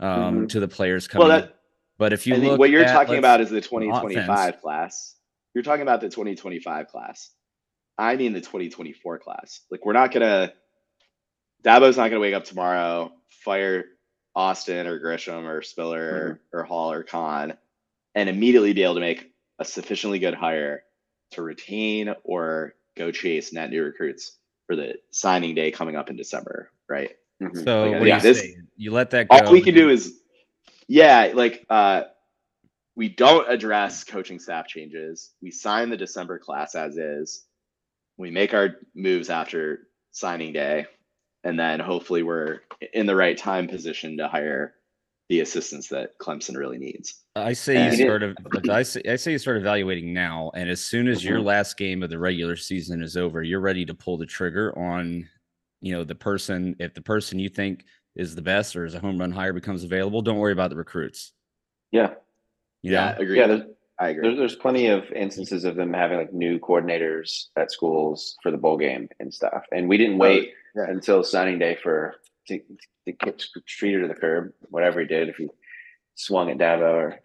[0.00, 0.48] um, Mhm.
[0.50, 1.26] to the players coming.
[1.28, 1.42] Well, in.
[1.46, 1.54] that
[1.98, 3.68] but if you I look what you're at, talking about is the offense.
[3.70, 5.16] 2025 class.
[5.54, 7.30] You're talking about the 2025 class.
[7.98, 9.60] I mean the 2024 class.
[9.70, 10.52] Like, we're not gonna.
[11.64, 13.84] Dabo's not gonna wake up tomorrow, fire
[14.34, 17.54] Austin or Grisham or Spiller or Hall or Conn,
[18.14, 20.84] and immediately be able to make a sufficiently good hire
[21.32, 26.16] to retain or go chase net new recruits for the signing day coming up in
[26.16, 27.16] December, right?
[27.42, 27.64] Mhm.
[27.64, 29.36] so Like, what yeah, you this- You let that go.
[29.38, 30.20] all we can and do is
[30.88, 32.04] yeah like uh
[32.96, 37.44] we don't address coaching staff changes we sign the december class as is
[38.18, 40.86] we make our moves after signing day
[41.44, 42.60] and then hopefully we're
[42.92, 44.74] in the right time position to hire
[45.28, 48.36] the assistants that clemson really needs I say And- you start of
[48.68, 51.44] I say I say you start evaluating now, and as soon as your Mhm.
[51.44, 55.28] last game of the regular season is over, you're ready to pull the trigger on,
[55.80, 56.74] you know, the person.
[56.80, 57.84] If the person you think
[58.16, 60.76] is the best or is a home run hire becomes available, don't worry about the
[60.76, 61.32] recruits.
[61.92, 62.14] Yeah,
[62.82, 63.62] You yeah know, agree yeah.
[63.98, 67.70] There's, i agree there's there's plenty of instances of them having like new coordinators at
[67.72, 70.84] schools for the bowl game and stuff, and we didn't wait yeah.
[70.88, 72.14] until signing day for
[72.48, 72.60] to,
[73.06, 75.48] to get Streeter to the curb, whatever he did, if he
[76.14, 77.20] swung at Dabo or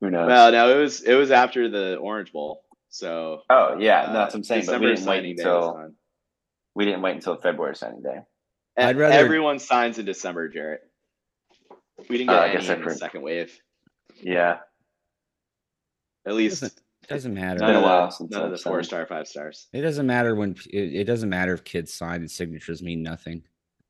[0.00, 0.26] who knows.
[0.26, 4.12] well no it was it was after the orange bowl so oh yeah, uh, no,
[4.20, 4.66] that's what I'm saying.
[4.66, 5.90] But we didn't wait signing day was until
[6.74, 8.18] we didn't wait until February signing day.
[8.76, 10.80] I'd E- rather- everyone signs in december jarrett
[12.08, 13.58] we didn't Oh, get I any guess in I've the second wave
[14.20, 14.58] Yeah,
[16.26, 17.58] at least doesn't doesn't matter.
[17.60, 18.86] None been a while since none of I've the four signed.
[18.86, 19.66] star, five stars.
[19.72, 23.02] It doesn't matter when p- it, it doesn't matter if kids sign and signatures mean
[23.02, 23.42] nothing.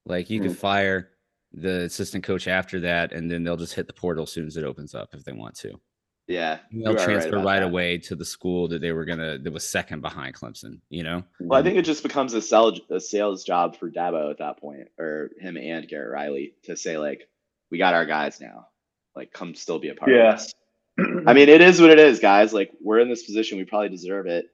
[0.05, 0.45] Like you Mm.
[0.49, 1.11] could fire
[1.53, 4.57] the assistant coach after that, and then they'll just hit the portal as soon as
[4.57, 5.81] it opens up if they want to.
[6.27, 7.67] Yeah, you They'll are right transfer about right that.
[7.69, 10.81] away to the school that they were gonna that was second behind Clemson.
[10.89, 14.31] You know, Well, I think it just becomes a sell a sales job for Dabo
[14.31, 17.29] at that point, or him and Garrett Riley to say like,
[17.71, 18.69] we got our guys now.
[19.15, 20.33] Like, come still be a part Yeah.
[20.33, 20.53] of this.
[20.99, 22.53] I mean, it is what it is, guys.
[22.53, 23.59] Like, we're in this position.
[23.59, 24.47] We probably deserve it.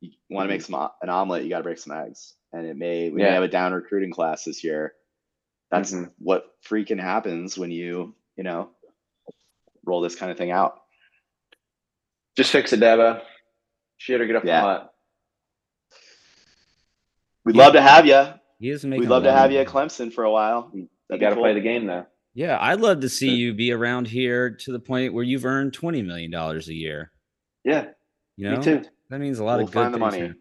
[0.00, 2.34] You want to make some an omelet, you got to break some eggs.
[2.52, 4.94] And it may we may have a down recruiting class this year.
[5.70, 6.12] That's Mhm.
[6.18, 8.70] what freaking happens when you you know
[9.86, 10.78] roll this kind of thing out.
[12.36, 13.22] just fix it, Dabo.
[13.98, 14.60] Shit or get up Yeah.
[14.60, 14.92] the lot.
[17.44, 17.62] We'd Yeah.
[17.64, 18.34] love to have you.
[18.58, 19.00] he is making.
[19.00, 19.66] We'd love to have you at.
[19.66, 20.70] Clemson for a while.
[20.74, 21.44] You That'd be got to cool.
[21.44, 22.06] play the game though.
[22.34, 25.74] Yeah, I'd love to see you be around here to the point where you've earned
[25.74, 27.12] twenty million dollars a year.
[27.64, 27.88] Yeah,
[28.36, 28.82] You know, me too.
[29.10, 30.18] That means a lot We'll of good find the money.
[30.20, 30.36] happen.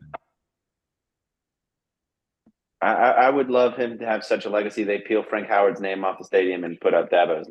[2.82, 4.84] I, I, I would love him to have such a legacy.
[4.84, 7.48] They peel Frank Howard's name off the stadium and put up Dabo's.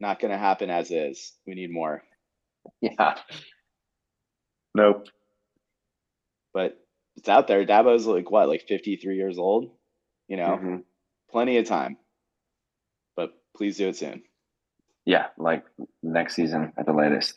[0.00, 1.32] Not going to happen as is.
[1.46, 2.02] We need more.
[2.80, 3.16] Yeah.
[4.74, 5.08] Nope.
[6.54, 6.78] But
[7.18, 7.64] it's out there.
[7.66, 9.70] Dabo's like what, like 53 years old?
[10.28, 10.84] You know, Mhm.
[11.30, 11.98] plenty of time.
[13.16, 14.22] But please do it soon.
[15.04, 15.64] Yeah, like
[16.02, 17.34] next season at the latest.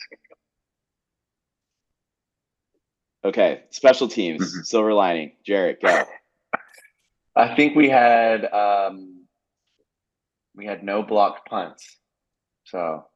[3.23, 3.63] Okay.
[3.69, 4.65] Special teams, Mhm.
[4.65, 5.35] silver lining.
[5.43, 6.03] Jarrett, go.
[7.35, 9.25] I think we had um,
[10.55, 11.97] we had no blocked punts,
[12.65, 13.07] so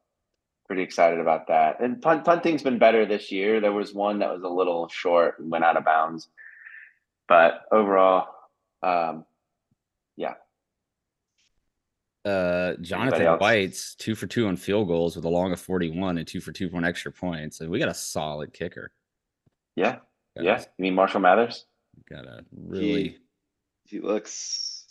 [0.66, 1.80] pretty excited about that.
[1.80, 3.60] And punt punting's been better this year.
[3.60, 6.28] There was one that was a little short and went out of bounds,
[7.28, 8.28] but overall,
[8.82, 9.24] um,
[10.16, 10.34] yeah.
[12.24, 13.40] Uh, Jonathan else?
[13.40, 16.50] White's two for two on field goals with a long of 41 and two for
[16.52, 17.60] two on extra points.
[17.60, 18.90] And we got a solid kicker.
[19.76, 19.98] yeah,
[20.36, 20.56] Got yeah.
[20.56, 21.66] a- You mean Marshall Mathers?
[22.10, 23.16] Got a really.
[23.84, 24.84] He, he looks,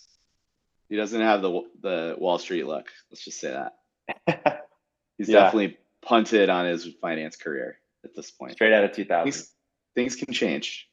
[0.90, 2.88] he doesn't have the the Wall Street look.
[3.12, 4.64] Let's just say that.
[5.18, 5.42] He's Yeah.
[5.42, 8.54] definitely punted on his finance career at this point.
[8.54, 9.32] Straight out of two thousand.
[9.34, 9.52] Things,
[9.96, 10.88] things can change.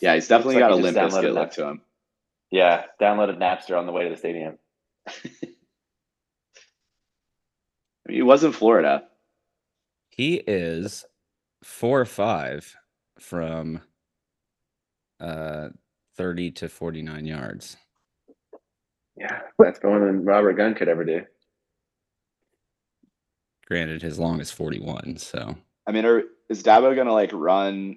[0.00, 1.80] Yeah, he's definitely like got a he Limp Bizkit look to him.
[2.50, 4.58] Yeah, downloaded Napster on the way to the stadium.
[5.06, 5.12] I
[8.06, 9.04] mean, he was in Florida.
[10.08, 11.04] He is
[11.62, 12.74] four or five
[13.18, 13.80] from
[15.20, 15.68] uh
[16.16, 17.76] 30 to 49 yards.
[19.16, 21.22] Yeah, that's more than Robert Gunn could ever do.
[23.66, 25.18] Granted, his long is 41.
[25.18, 27.96] So I mean, are, is Dabo gonna like run?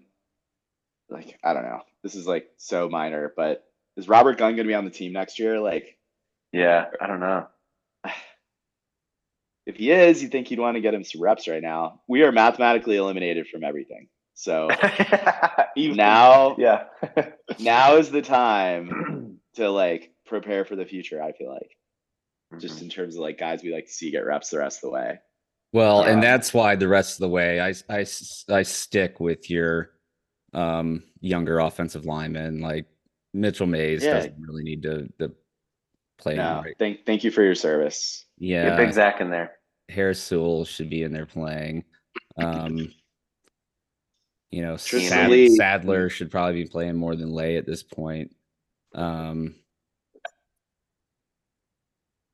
[1.12, 1.82] Like, I don't know.
[2.04, 3.64] This is like so minor, but
[3.98, 5.60] is Robert Gunn gonna be on the team next year?
[5.60, 5.98] Like,
[6.52, 7.48] Yeah, I don't know.
[9.66, 12.02] if he is, you think you'd want to get him some reps right now.
[12.08, 14.08] We are mathematically eliminated from everything.
[14.34, 14.70] So
[15.78, 16.86] now, yeah.
[17.60, 21.22] now is the time to like prepare for the future.
[21.22, 21.78] I feel like,
[22.60, 22.86] just mm-hmm.
[22.86, 24.90] in terms of like guys we like to see get reps the rest of the
[24.92, 25.20] way.
[25.74, 28.06] Well, and that's why the rest of the way I I
[28.50, 29.92] I stick with your
[30.54, 32.60] um, younger offensive linemen.
[32.62, 32.86] Like
[33.34, 34.14] Mitchell Mays Yeah.
[34.16, 35.32] doesn't really need to, to
[36.18, 36.36] play.
[36.36, 36.76] No, right.
[36.80, 38.26] thank thank you for your service.
[38.40, 39.54] Get Yeah, Big Zach in there.
[39.90, 41.84] Harris Sewell should be in there playing.
[42.38, 42.94] Um,
[44.52, 48.36] you know, Sad, Sadler should probably be playing more than Leigh at this point.
[48.94, 49.56] Um,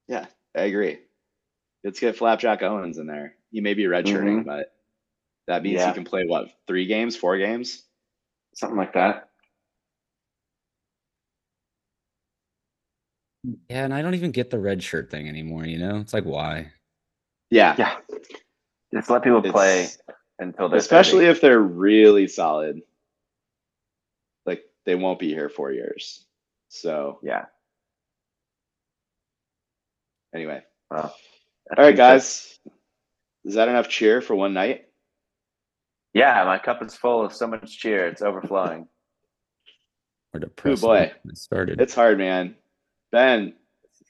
[0.08, 1.00] yeah, I agree.
[1.84, 3.36] Let's get Flapjack Owens in there.
[3.52, 4.46] He may be redshirting, Mhm.
[4.46, 4.74] but
[5.48, 5.88] that means Yeah.
[5.90, 7.84] he can play what three games, four games.
[8.58, 9.30] Something like that.
[13.70, 15.64] yeah, and I don't even get the red shirt thing anymore.
[15.66, 16.72] You know, it's like why?
[17.52, 17.98] Yeah, Yeah.
[18.92, 20.00] Just let people play It's-
[20.40, 21.32] until they're especially 30.
[21.32, 22.82] if they're really solid.
[24.48, 26.26] Like they won't be here four years.
[26.70, 27.46] So Yeah.
[30.34, 31.16] anyway, Well,
[31.78, 32.60] all right, guys.
[33.46, 34.87] Is that enough cheer for one night?
[36.18, 38.08] Yeah, my cup is full of so much cheer.
[38.08, 38.88] It's overflowing.
[40.34, 40.82] Or depressed?
[40.82, 41.14] boy.
[41.24, 41.80] it started.
[41.80, 42.56] It's hard, man.
[43.14, 43.54] Ben,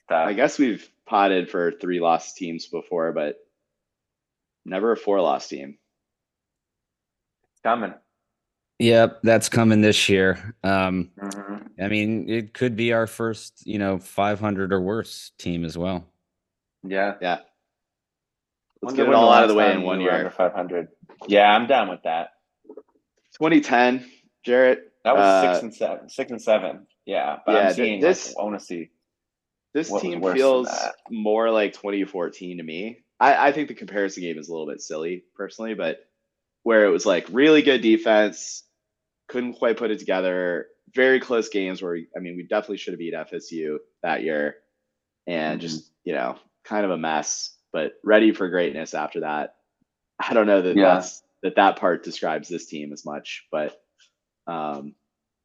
[0.09, 3.37] I guess we've potted for three lost teams before, but
[4.65, 5.77] never a four loss team.
[7.51, 7.93] It's coming.
[8.79, 10.55] Yep, that's coming this year.
[10.63, 11.69] Um, Mhm.
[11.79, 16.03] I mean, it could be our first, you know, 500 or worse team as well.
[16.81, 17.13] Yeah.
[17.21, 17.41] Yeah.
[18.81, 20.31] Let's Wonder get it all out of the way in one we were under year.
[20.31, 20.87] 500.
[21.27, 22.29] Yeah, I'm down with that.
[23.39, 24.09] 2010,
[24.43, 24.91] Jarrett.
[25.03, 26.09] That was uh, six and seven.
[26.09, 26.87] Six and seven.
[27.05, 28.89] Yeah, but yeah, I'm seeing this- like, I want to see.
[29.73, 30.69] This team feels
[31.11, 33.03] more like 2014 to me.
[33.19, 35.99] I, I think the comparison game is a little bit silly, personally, but
[36.63, 38.63] where it was like really good defense,
[39.27, 42.99] couldn't quite put it together, very close games where, I mean, we definitely should have
[42.99, 44.55] beat FSU that year,
[45.27, 45.61] and Mhm.
[45.61, 49.56] just, you know, kind of a mess, but ready for greatness after that.
[50.19, 50.95] I don't know that Yeah.
[50.95, 53.79] that's, that that part describes this team as much, but
[54.47, 54.95] um,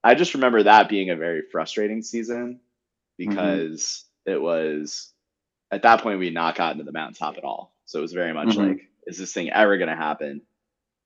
[0.02, 2.60] I just remember that being a very frustrating season
[3.18, 5.12] because it was
[5.70, 7.74] at that point we had not gotten to the mountaintop at all.
[7.84, 8.68] So it was very much Mhm.
[8.68, 10.42] like, is this thing ever going to happen?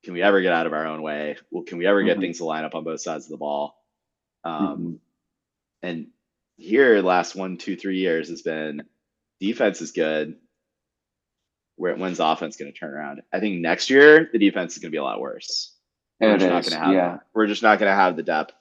[0.04, 1.36] Can we ever get out of our own way?
[1.50, 2.20] Well, can we ever get Mhm.
[2.20, 3.82] things to line up on both sides of the ball?
[4.44, 4.64] Mm-hmm.
[4.64, 5.00] Um,
[5.82, 6.08] And
[6.56, 8.88] here, last one, two, three years has been
[9.40, 10.38] defense is good.
[11.76, 13.22] Where when's the offense going to turn around?
[13.32, 15.72] I think next year the defense is going to be a lot worse.
[16.20, 16.94] We're It just not going to have.
[16.94, 17.18] yeah.
[17.34, 18.54] We're just not going to have the depth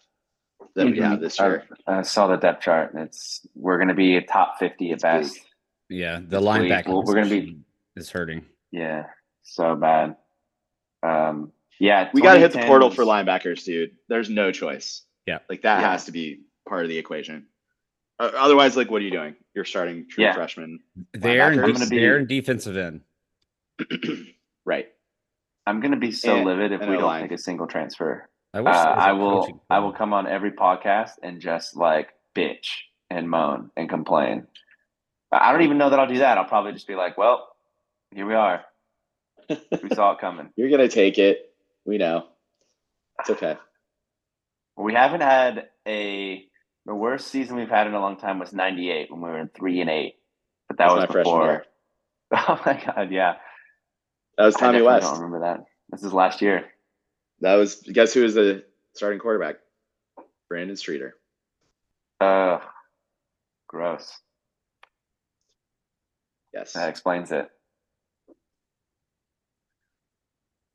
[0.75, 1.01] that we Mhm.
[1.03, 1.65] have this year.
[1.87, 2.93] I, saw the depth chart.
[2.93, 5.11] and It's we're going to be a top 50 at It's big.
[5.21, 5.39] best.
[5.89, 8.45] Yeah, the It's linebacker Well, we're gonna be- position is hurting.
[8.71, 9.05] Yeah,
[9.43, 10.17] so bad.
[11.03, 13.95] Um, yeah, We got to hit the portal for linebackers, dude.
[14.09, 15.03] There's no choice.
[15.25, 15.39] Yeah.
[15.47, 15.91] Like that Yeah.
[15.91, 17.47] has to be part of the equation.
[18.19, 19.35] Uh, otherwise, like, what are you doing?
[19.53, 20.33] You're starting true Yeah.
[20.33, 20.79] freshman.
[21.13, 21.63] There and Linebacker.
[21.63, 23.01] I'm de- gonna be- there and defensive end.
[24.65, 24.91] right.
[25.67, 27.23] I'm gonna be so And- livid if we don't O-line.
[27.23, 28.29] take a single transfer.
[28.53, 29.41] I Uh, wish there was will.
[29.41, 32.69] coaching I will come on every podcast and just like bitch
[33.09, 34.47] and moan and complain.
[35.31, 36.37] I I don't even know that I'll do that.
[36.37, 37.53] I'll probably just be like, "Well,
[38.11, 38.63] here we are.
[39.49, 41.53] We saw it coming." You're gonna take it.
[41.83, 42.27] We know.
[43.19, 43.57] It's okay.
[44.77, 46.47] We haven't had a
[46.85, 49.49] the worst season we've had in a long time was '98 when we were in
[49.49, 50.15] three and eight,
[50.67, 51.51] but that That's was my freshman before.
[51.51, 51.65] year.
[52.33, 53.35] Oh my god, yeah.
[54.37, 55.05] That was Tommy definitely West.
[55.05, 55.65] I don't remember that.
[55.89, 56.65] This is last year.
[57.41, 58.63] That was guess who was the
[58.93, 59.57] starting quarterback?
[60.49, 61.15] Brandon Streeter.
[62.19, 62.59] Uh,
[63.67, 64.19] gross.
[66.53, 66.73] Yes.
[66.73, 67.49] That explains it.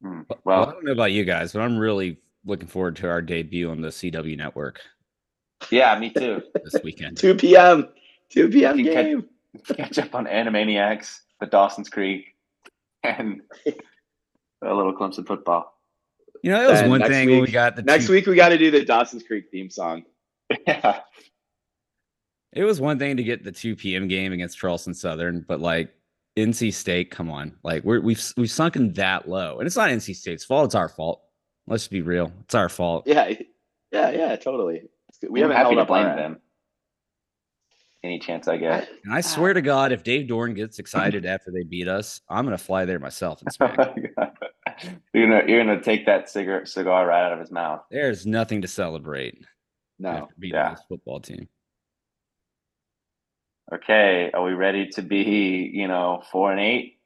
[0.02, 0.20] Hmm.
[0.28, 3.20] Well, Well, I don't know about you guys, but I'm really looking forward to our
[3.22, 4.80] debut on the CW network
[5.70, 6.42] yeah, me too.
[6.64, 7.16] this weekend.
[7.18, 7.88] 2 p.m.
[8.30, 8.76] 2 p.m.
[8.76, 9.24] Game.
[9.76, 12.36] Catch up on Animaniacs, the Dawson's Creek,
[13.02, 15.74] and a little Clemson football.
[16.42, 18.26] You know, it was And one next thing when we got the Next two- week
[18.26, 20.04] we got to do the Dawson's Creek theme song.
[20.66, 21.00] Yeah.
[22.52, 24.08] It was one thing to get the 2 p.m.
[24.08, 25.94] game against Charleston Southern, but like
[26.36, 30.16] NC State, come on, like we're, we've we've sunken that low, and it's not NC
[30.16, 31.22] State's fault; it's our fault.
[31.68, 33.04] Let's be real, it's our fault.
[33.06, 33.32] Yeah.
[33.92, 34.10] Yeah.
[34.10, 34.36] Yeah.
[34.36, 34.88] Totally.
[35.22, 35.32] It's good.
[35.32, 36.40] We I'm haven't happy held to up blame our them.
[38.02, 38.88] Any chance I get.
[39.04, 42.44] And I swear to God, if Dave Doeren gets excited after they beat us, I'm
[42.44, 43.78] gonna fly there myself and smack.
[43.94, 44.06] him.
[45.12, 47.82] you're gonna you're gonna take that cigar cigar right out of his mouth.
[47.90, 49.44] There's nothing to celebrate
[49.98, 50.08] No.
[50.10, 50.70] after beating yeah.
[50.70, 51.48] this football team.
[53.72, 56.99] Okay, are we ready to be you know four and eight,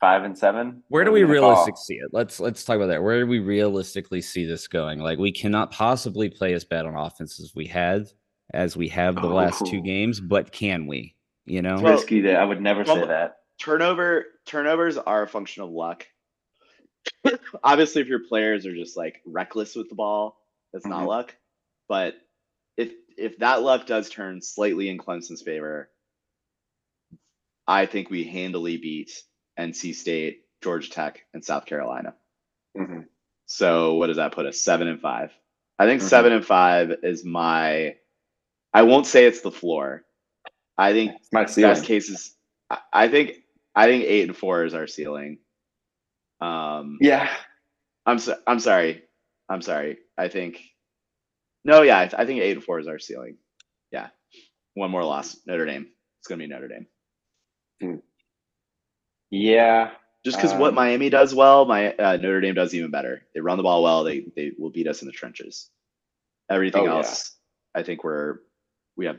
[0.00, 0.82] five and seven?
[0.88, 2.10] Where do we realistically see it?
[2.12, 3.02] Let's let's talk about that.
[3.02, 4.98] Where do we realistically see this going?
[5.00, 8.08] Like we cannot possibly play as bad on offense as we had,
[8.54, 11.14] as we have the last two games, but can we?
[11.44, 13.36] You know, Well, risky that I would never say that.
[13.60, 16.06] Turnover turnovers are a function of luck.
[17.64, 20.38] Obviously, if your players are just like reckless with the ball,
[20.72, 21.08] that's not Mhm.
[21.08, 21.36] luck.
[21.88, 22.14] But
[22.76, 25.90] if if that luck does turn slightly in Clemson's favor,
[27.66, 29.10] I think we handily beat
[29.60, 32.14] NC State, Georgia Tech, and South Carolina.
[32.76, 33.06] Mhm.
[33.46, 34.60] So what does that put us?
[34.60, 35.32] Seven and five.
[35.78, 36.08] I think Mhm.
[36.08, 37.96] seven and five is my.
[38.72, 40.04] I won't say it's the floor.
[40.78, 41.70] I think It's my ceiling.
[41.72, 42.36] best cases.
[42.70, 43.44] I, I think
[43.74, 45.38] I think eight and four is our ceiling.
[46.40, 47.30] Um, Yeah,
[48.06, 49.02] I'm so, I'm sorry.
[49.48, 49.98] I'm sorry.
[50.16, 50.62] I think.
[51.64, 53.36] No, yeah, I, I think eight and four is our ceiling.
[53.90, 54.10] Yeah,
[54.74, 55.36] one more loss.
[55.46, 55.92] Notre Dame.
[56.20, 58.02] It's gonna be Notre Dame.
[59.30, 59.92] Yeah.
[60.24, 63.22] Just because what Um, Miami does well, my uh, Notre Dame does even better.
[63.34, 64.04] They run the ball well.
[64.04, 65.70] They they will beat us in the trenches.
[66.50, 66.96] Everything Oh, yeah.
[66.96, 67.36] else,
[67.74, 68.40] I think we're
[68.96, 69.18] we have.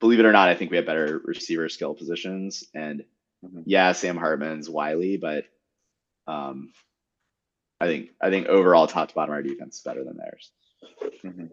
[0.00, 2.64] Believe it or not, I think we have better receiver skill positions.
[2.74, 3.04] And
[3.44, 3.64] Mhm.
[3.66, 5.44] yeah, Sam Hartman's wily, but
[6.26, 6.72] um,
[7.80, 10.50] I think I think overall top to bottom our defense is better than theirs.
[11.22, 11.50] Mhm.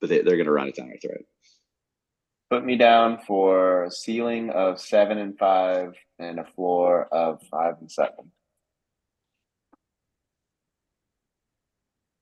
[0.00, 1.26] But they, they're going to run it down our throat.
[2.54, 7.74] Put me down for a ceiling of seven and five and a floor of five
[7.80, 8.30] and seven.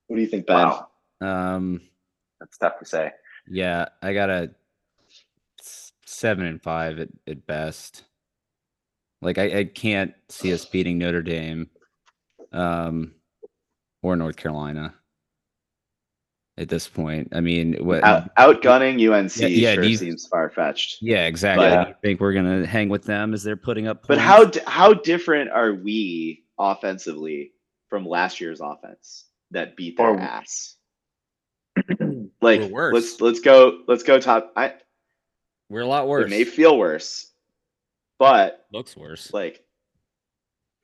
[0.07, 0.55] What do you think, Ben?
[0.55, 0.87] Wow,
[1.21, 1.81] um,
[2.39, 3.11] that's tough to say.
[3.47, 4.49] yeah, I got a
[6.03, 8.03] seven and five at, at best.
[9.21, 11.69] Like I, I can't see us beating Notre Dame,
[12.51, 13.13] um,
[14.01, 14.95] or North Carolina.
[16.55, 18.03] At this point, I mean, what?
[18.03, 20.97] Out, outgunning UNC Yeah, yeah, sure you- seems far fetched.
[21.01, 21.67] Yeah, exactly.
[21.67, 24.05] But- Do you think we're gonna hang with them as they're putting up?
[24.07, 27.53] But how how different are we offensively
[27.89, 30.75] from last year's offense that beat their Or- ass?
[32.41, 32.93] like worse.
[32.93, 34.53] let's let's go let's go top.
[34.55, 34.75] I
[35.69, 36.21] we're a lot worse.
[36.21, 36.29] it worse.
[36.29, 37.31] may feel worse,
[38.19, 39.33] but Looks worse.
[39.33, 39.65] like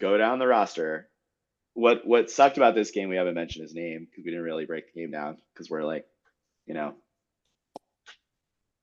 [0.01, 1.09] go down the roster.
[1.74, 3.09] What what sucked about this game?
[3.09, 5.84] We haven't mentioned his name because we didn't really break the game down because we're
[5.84, 6.05] like,
[6.65, 6.95] you know,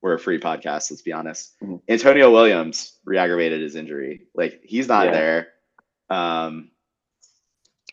[0.03, 0.91] we're a free podcast.
[0.91, 1.55] Let's be honest.
[1.63, 1.83] Mhm.
[1.89, 4.27] Antonio Williams re-aggravated his injury.
[4.35, 5.13] Like he's not Yeah.
[5.13, 5.49] there.
[6.11, 6.71] Um,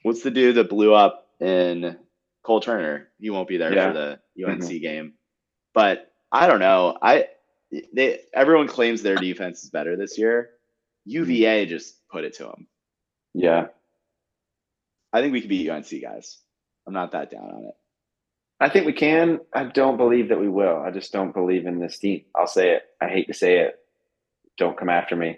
[0.04, 1.98] what's the dude that blew up in
[2.44, 3.10] Cole Turner?
[3.20, 3.88] He won't be there Yeah.
[3.88, 5.14] for the UNC game.
[5.74, 6.98] But I don't know.
[7.02, 7.30] I
[7.94, 10.52] they everyone claims their defense is better this year.
[11.06, 12.68] UVA just put it to them.
[13.34, 13.70] Yeah,
[15.14, 16.40] I think we could beat UNC guys.
[16.88, 17.76] I'm not that down on it.
[18.60, 19.40] I think we can.
[19.54, 20.78] I don't believe that we will.
[20.78, 22.24] I just don't believe in this team.
[22.36, 22.84] I'll say it.
[23.02, 23.76] I hate to say it.
[24.58, 25.38] Don't come after me.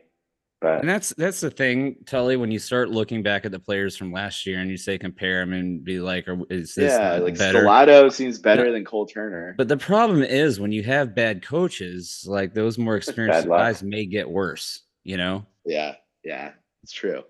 [0.61, 2.37] But And that's that's the thing, Tully.
[2.37, 5.39] When you start looking back at the players from last year and you say compare
[5.39, 9.05] them and be like, "Are- "Is this Yeah, like better?" Stellato seems better than Cole
[9.05, 9.53] Turner.
[9.57, 14.05] But the problem is when you have bad coaches, like those more experienced guys may
[14.05, 14.81] get worse.
[15.03, 16.53] You know, Yeah, yeah,
[16.83, 17.23] it's true.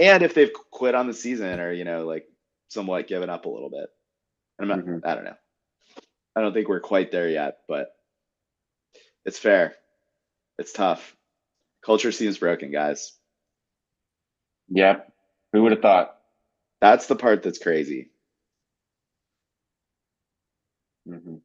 [0.00, 2.26] And if they've quit on the season or you know like
[2.70, 3.90] somewhat given up a little bit,
[4.60, 4.80] I'm not.
[4.80, 5.02] Mhm.
[5.04, 5.36] I don't know.
[6.36, 7.88] I don't think we're quite there yet, but
[9.26, 9.74] it's fair.
[10.58, 11.16] It's tough.
[11.84, 13.12] Culture seems broken, guys.
[14.68, 15.12] yep,
[15.52, 16.16] who would have thought?
[16.80, 18.10] That's the part that's crazy.
[21.06, 21.36] hmm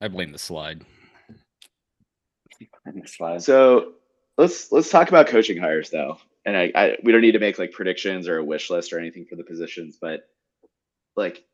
[0.00, 0.84] I blame the slide.
[3.06, 3.42] Slide.
[3.42, 3.94] So
[4.42, 6.18] let's let's talk about coaching hires though.
[6.44, 8.98] And I, I we don't need to make like predictions or a wish list or
[8.98, 10.28] anything for the positions, but
[11.14, 11.44] like,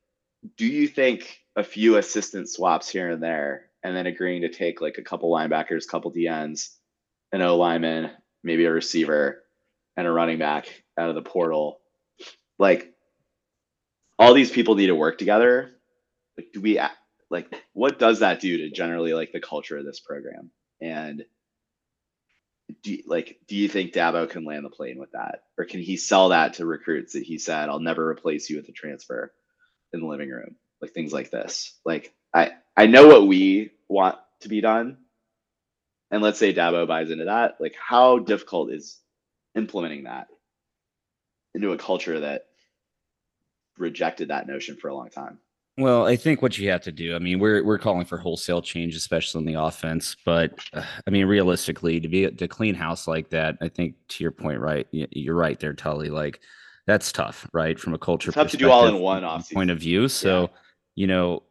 [0.57, 4.81] do you think a few assistant swaps here and there, and then agreeing to take
[4.81, 6.71] like a couple linebackers, couple DNs,
[7.33, 8.11] an O lineman,
[8.43, 9.45] maybe a receiver,
[9.97, 11.81] and a running back out of the portal,
[12.59, 12.95] like
[14.19, 15.73] all these people need to work together.
[16.39, 16.81] Like, do we
[17.31, 20.51] like what does that do to generally like the culture of this program?
[20.81, 21.27] And
[22.83, 25.81] do you, like do you think Dabo can land the plane with that, or can
[25.81, 29.33] he sell that to recruits that he said I'll never replace you with a transfer
[29.93, 31.79] in the living room, like things like this?
[31.85, 34.99] Like I I know what we want to be done,
[36.11, 37.57] and let's say Dabo buys into that.
[37.61, 38.99] Like how difficult is
[39.57, 40.29] implementing that
[41.55, 42.47] into a culture that
[43.79, 45.39] rejected that notion for a long time?
[45.79, 48.61] Well, I think what you have to do, I mean, we're we're calling for wholesale
[48.61, 50.17] change, especially in the offense.
[50.25, 54.25] But uh, I mean, realistically, to be to clean house like that, I think to
[54.25, 54.89] your point, right?
[54.91, 56.11] You're right there, Tully.
[56.11, 56.41] Like
[56.89, 57.79] that's tough, right?
[57.79, 59.55] From a culture It's tough to do all in one offseason.
[59.55, 60.09] point of view.
[60.09, 60.51] So,
[60.97, 61.45] you know,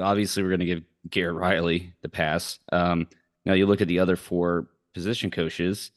[0.00, 2.58] obviously we're going to give Garrett Riley the pass.
[2.72, 3.08] Um,
[3.44, 5.90] now you look at the other four position coaches,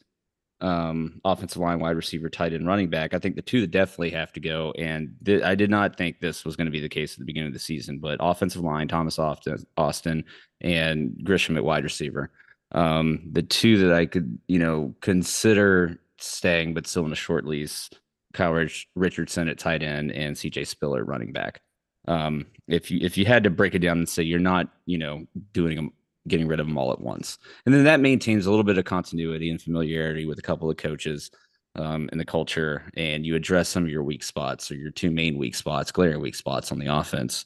[0.61, 3.13] um, offensive line, wide receiver, tight end, running back.
[3.13, 4.73] I think the two that definitely have to go.
[4.77, 7.25] And th- I did not think this was going to be the case at the
[7.25, 10.25] beginning of the season, but offensive line, Thomas Austin, Austin
[10.61, 12.31] and Grisham at wide receiver.
[12.71, 17.45] Um, the two that I could, you know, consider staying, but still in a short
[17.45, 17.89] lease,
[18.33, 21.61] Kyle Rich- Richardson at tight end and CJ Spiller running back.
[22.07, 24.97] Um, if you if you had to break it down and say you're not, you
[24.97, 25.93] know, doing them,
[26.29, 28.85] getting rid of them all at once, and then that maintains a little bit of
[28.85, 31.29] continuity and familiarity with a couple of coaches
[31.75, 35.11] um, in the culture, and you address some of your weak spots or your two
[35.11, 37.45] main weak spots, glaring weak spots on the offense.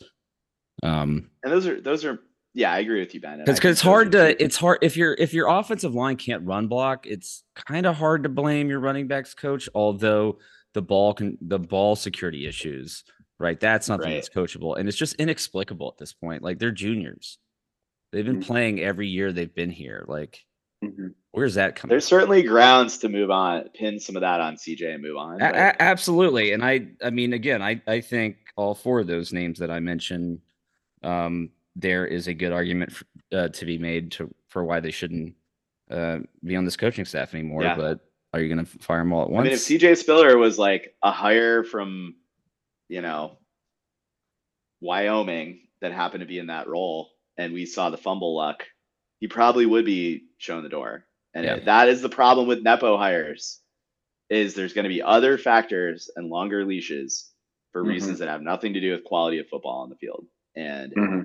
[0.82, 2.20] Um, And those are those are
[2.56, 3.40] yeah, I agree with you, Ben.
[3.46, 7.08] because it's hard to it's hard if your if your offensive line can't run block
[7.08, 10.38] it's kind of hard to blame your running backs coach although
[10.74, 13.04] the ball can the ball security issues
[13.40, 14.16] right that's something Right.
[14.16, 17.40] that's coachable and it's just inexplicable at this point like they're juniors
[18.14, 18.46] they've been Mhm.
[18.48, 20.46] playing every year they've been here like
[20.82, 24.56] hmm where's that coming There's certainly grounds to move on, pin some of that on
[24.56, 25.42] CJ and move on.
[25.42, 29.34] A- a- absolutely and i i mean again i i think all four of those
[29.34, 30.40] names that i mentioned
[31.02, 34.92] um there is a good argument f uh, to be made to for why they
[34.92, 35.36] shouldn't
[35.90, 37.76] uh be on this coaching staff anymore Yeah.
[37.76, 38.00] but
[38.34, 39.42] are you going to fire them all at once?
[39.42, 42.16] I mean, if CJ Spiller was like a hire from,
[42.90, 43.38] you know,
[44.82, 48.66] Wyoming that happened to be in that role, and we saw the fumble luck,
[49.20, 51.06] he probably would be shown the door.
[51.34, 51.56] And Yeah.
[51.66, 53.62] that is the problem with nepo hires,
[54.30, 57.32] is there's going to be other factors and longer leashes
[57.74, 57.86] for Mhm.
[57.86, 60.26] reasons that have nothing to do with quality of football on the field.
[60.56, 61.22] And hmm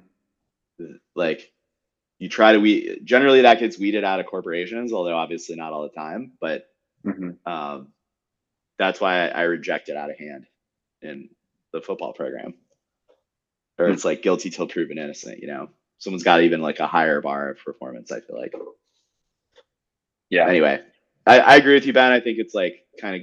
[1.17, 1.53] like
[2.19, 5.85] you try to we generally that gets weeded out of corporations, although obviously not all
[5.85, 6.67] the time, but
[7.05, 7.93] hmm um,
[8.79, 10.47] that's why I, I reject it out of hand
[11.03, 11.31] in
[11.73, 12.55] the football program.
[13.79, 15.71] Or it's like guilty till proven innocent, you know.
[15.99, 18.55] Someone's got even like a higher bar of performance, I feel like.
[20.31, 20.49] Yeah.
[20.49, 20.81] Anyway,
[21.27, 22.12] I, I agree with you, Ben.
[22.12, 23.23] I think it's like kind of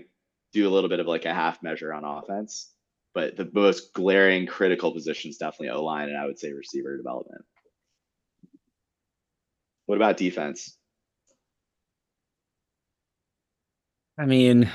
[0.53, 2.71] do a little bit of like a half measure on offense.
[3.13, 7.45] But the most glaring critical positions definitely O line and I would say receiver development.
[9.85, 10.77] What about defense?
[14.17, 14.69] I mean,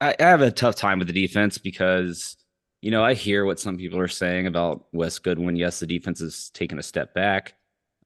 [0.00, 2.36] I, I have a tough time with the defense because,
[2.82, 5.56] you know, I hear what some people are saying about Wes Goodwin.
[5.56, 7.54] Yes, the defense is taking a step back.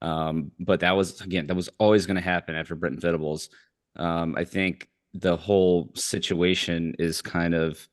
[0.01, 3.49] Um, but that was, again, that was always going to happen after Brenton Venables.
[3.95, 7.87] Um, I think the whole situation is kind of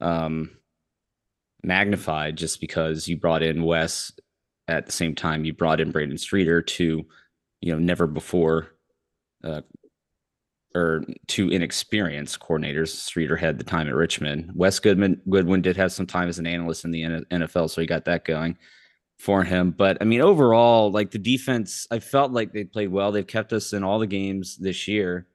[0.00, 0.50] um,
[1.62, 4.12] magnified just because you brought in Wes
[4.68, 7.06] at the same time you brought in Brandon Streeter to,
[7.62, 8.74] you know, never before
[9.42, 9.62] uh,
[10.74, 12.88] or two inexperienced coordinators.
[12.88, 14.50] Streeter had the time at Richmond.
[14.54, 17.86] Wes Goodman Goodwin did have some time as an analyst in the NFL, so he
[17.86, 18.56] got that going.
[19.18, 19.72] for him.
[19.72, 23.12] But I mean, overall, like the defense, I felt like they played well.
[23.12, 25.26] They've kept us in all the games this year.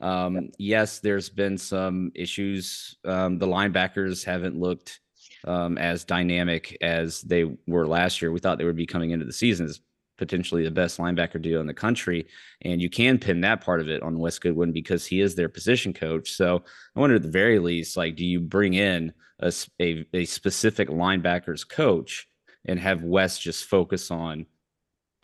[0.00, 2.96] Um, yes, there's been some issues.
[3.04, 5.00] Um, the linebackers haven't looked
[5.46, 8.32] um, as dynamic as they were last year.
[8.32, 9.80] We thought they would be coming into the season as
[10.22, 12.28] potentially the best linebacker duo in the country.
[12.60, 15.48] And you can pin that part of it on Wes Goodwin because he is their
[15.48, 16.30] position coach.
[16.30, 16.62] So
[16.94, 20.88] I wonder at the very least, like, do you bring in a, a, a specific
[20.88, 22.28] linebackers coach
[22.64, 24.46] and have Wes just focus on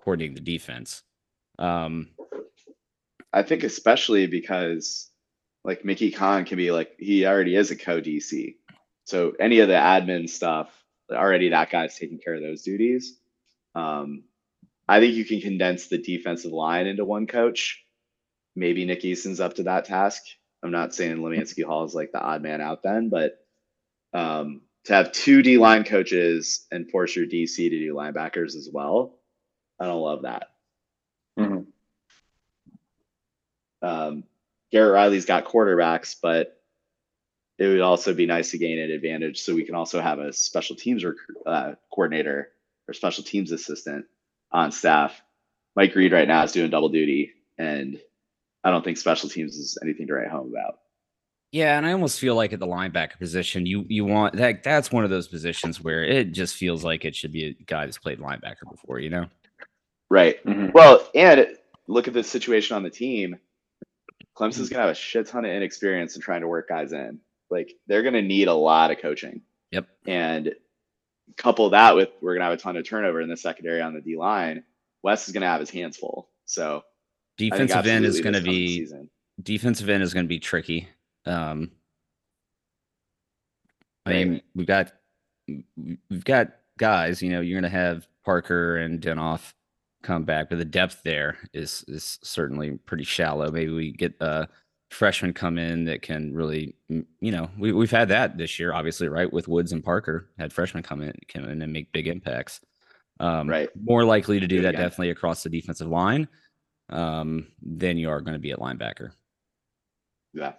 [0.01, 1.05] coordinating the defense?
[1.61, 2.09] Um,
[3.33, 5.11] I think especially because
[5.63, 8.57] like Mickey Conn can be like he already is a co DC.
[9.05, 10.73] So any of the admin stuff,
[11.09, 13.17] already that guy's taking care of those duties.
[13.77, 14.25] Um,
[14.89, 17.85] I think you can condense the defensive line into one coach.
[18.57, 20.23] Maybe Nick Eason's up to that task.
[20.63, 23.39] I'm not saying Lemanski Hall is like the odd man out then, but
[24.15, 28.69] um, to have two D line coaches and force your DC to do linebackers as
[28.73, 29.19] well,
[29.79, 30.49] I don't love that.
[31.39, 31.67] Mhm.
[33.83, 34.25] Um,
[34.73, 36.61] Garrett Riley's got quarterbacks, but
[37.59, 40.33] it would also be nice to gain an advantage so we can also have a
[40.33, 41.17] special teams rec-
[41.47, 42.53] uh, coordinator
[42.89, 44.07] or special teams assistant
[44.53, 45.21] on staff.
[45.77, 48.01] Mike Reed right now is doing double duty, and
[48.65, 50.79] I don't think special teams is anything to write home about.
[51.53, 54.93] Yeah, and I almost feel like at the linebacker position, you you want that that's
[54.93, 57.97] one of those positions where it just feels like it should be a guy that's
[57.99, 59.27] played linebacker before, you know?
[60.11, 60.45] Right.
[60.45, 60.73] Mhm.
[60.75, 61.47] Well, and
[61.87, 63.39] look at the situation on the team.
[64.37, 67.19] Clemson's gonna have a shit ton of inexperience in trying to work guys in.
[67.51, 69.41] Like they're gonna need a lot of coaching.
[69.71, 69.89] Yep.
[70.07, 70.55] And
[71.37, 74.01] couple that with we're gonna have a ton of turnover in the secondary on the
[74.01, 74.65] D line.
[75.03, 76.29] Wes is gonna have his hands full.
[76.45, 76.83] So
[77.37, 79.09] Defensive end is going to be season.
[79.45, 80.89] defensive end is going to be tricky.
[81.25, 81.71] Um,
[84.07, 84.27] I Right.
[84.29, 84.93] mean, we've got
[85.47, 86.49] we've got
[86.79, 87.23] guys.
[87.23, 89.53] You know, you're going to have Parker and Denhoff
[90.03, 93.51] come back, but the depth there is is certainly pretty shallow.
[93.53, 94.49] Maybe we get a
[94.91, 99.09] freshman come in that can really, you know, we we've had that this year, obviously,
[99.09, 99.31] right?
[99.33, 102.61] With Woods and Parker, had freshmen come in come in and make big impacts.
[103.21, 103.69] Um, Right.
[103.81, 104.83] More likely to do that again.
[104.83, 106.29] definitely across the defensive line
[106.89, 109.11] um, than you are going to be at linebacker.
[110.33, 110.53] Yeah.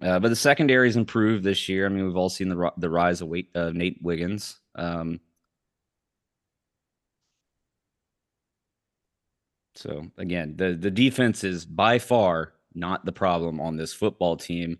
[0.00, 1.86] Uh, but the secondary's improved this year.
[1.86, 4.60] I mean, we've all seen the the rise of Wait, uh, Nate Wiggins.
[4.74, 5.20] Um,
[9.76, 14.78] so again, the the defense is by far not the problem on this football team.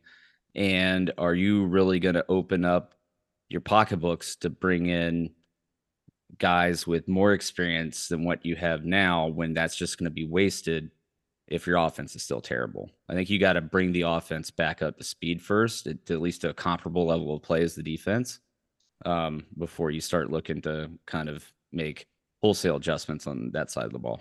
[0.55, 2.95] And are you really going to open up
[3.49, 5.31] your pocketbooks to bring in
[6.39, 10.27] guys with more experience than what you have now when that's just going to be
[10.27, 10.91] wasted
[11.47, 12.91] if your offense is still terrible.
[13.09, 16.21] I think you got to bring the offense back up to speed first, at, at
[16.21, 18.41] least to a comparable level of play as the defense,
[19.05, 22.07] um, before you start looking to kind of make
[22.43, 24.21] wholesale adjustments on that side of the ball.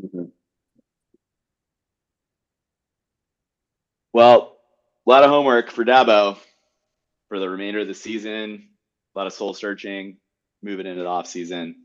[0.00, 0.32] Mhm.
[4.12, 4.58] Well,
[5.06, 6.38] a lot of homework for Dabo
[7.28, 8.68] for the remainder of the season.
[9.14, 10.18] A lot of soul searching,
[10.62, 11.76] moving into the off season.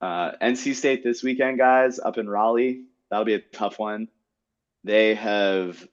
[0.00, 2.84] Uh, NC State this weekend, guys, up in Raleigh.
[3.10, 4.08] That'll be a tough one.
[4.84, 5.86] They have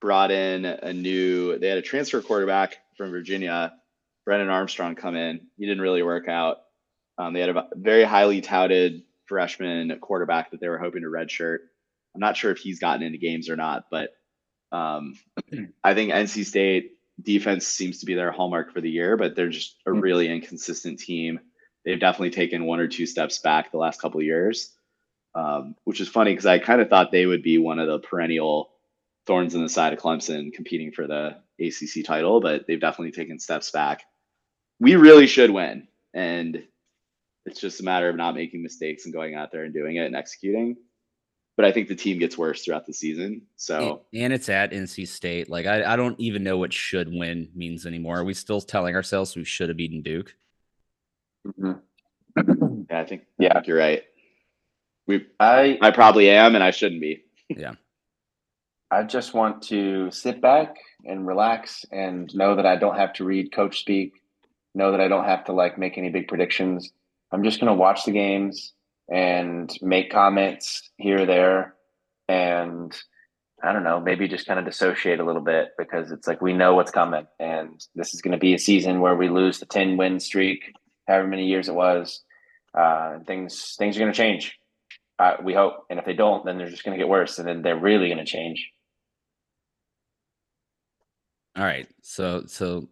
[0.00, 1.58] brought in a new.
[1.58, 3.74] They had a transfer quarterback from Virginia,
[4.24, 5.48] Brennan Armstrong, come in.
[5.58, 6.58] He didn't really work out.
[7.18, 11.58] Um, they had a very highly touted freshman quarterback that they were hoping to redshirt.
[12.14, 14.10] I'm not sure if he's gotten into games or not, but
[14.72, 15.14] um,
[15.84, 19.48] I think NC State defense seems to be their hallmark for the year, but they're
[19.48, 20.02] just a Mm.
[20.02, 21.38] really inconsistent team.
[21.84, 24.74] They've definitely taken one or two steps back the last couple of years,
[25.34, 28.00] um, which is funny because I kind of thought they would be one of the
[28.00, 28.70] perennial
[29.26, 33.38] thorns in the side of Clemson competing for the ACC title, but they've definitely taken
[33.38, 34.02] steps back.
[34.80, 36.64] We really should win, and
[37.46, 40.06] it's just a matter of not making mistakes and going out there and doing it
[40.06, 40.76] and executing.
[41.56, 43.42] But I think the team gets worse throughout the season.
[43.56, 45.50] So And, and it's at NC State.
[45.50, 48.18] Like I, I don't even know what should win means anymore.
[48.20, 50.34] Are we still telling ourselves we should have beaten Duke?
[51.46, 51.80] Mhm.
[52.90, 53.52] yeah, I think, I Yeah.
[53.54, 54.04] think you're right.
[55.06, 57.24] We I I probably am, and I shouldn't be.
[57.48, 57.72] Yeah.
[58.90, 63.24] I just want to sit back and relax and know that I don't have to
[63.24, 64.14] read coach speak,
[64.74, 66.92] know that I don't have to like make any big predictions.
[67.32, 68.72] I'm just going to watch the games
[69.10, 71.74] and make comments here or there
[72.28, 72.96] and
[73.62, 76.52] I don't know, maybe just kind of dissociate a little bit because it's like we
[76.52, 79.66] know what's coming and this is going to be a season where we lose the
[79.66, 80.72] 10 win streak
[81.10, 82.22] however many years it was.
[82.72, 84.56] Uh, things things are going to change.
[85.18, 87.46] Uh, we hope, and if they don't, then they're just going to get worse, and
[87.46, 88.70] then they're really going to change.
[91.56, 91.88] All right.
[92.00, 92.88] So so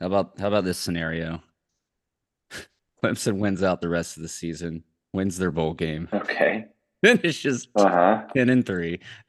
[0.00, 1.42] how about how about this scenario?
[3.04, 4.82] Clemson wins out the rest of the season,
[5.12, 6.66] wins their bowl game, Okay.
[7.04, 8.22] finishes Uh huh.
[8.34, 9.00] 10 and 3.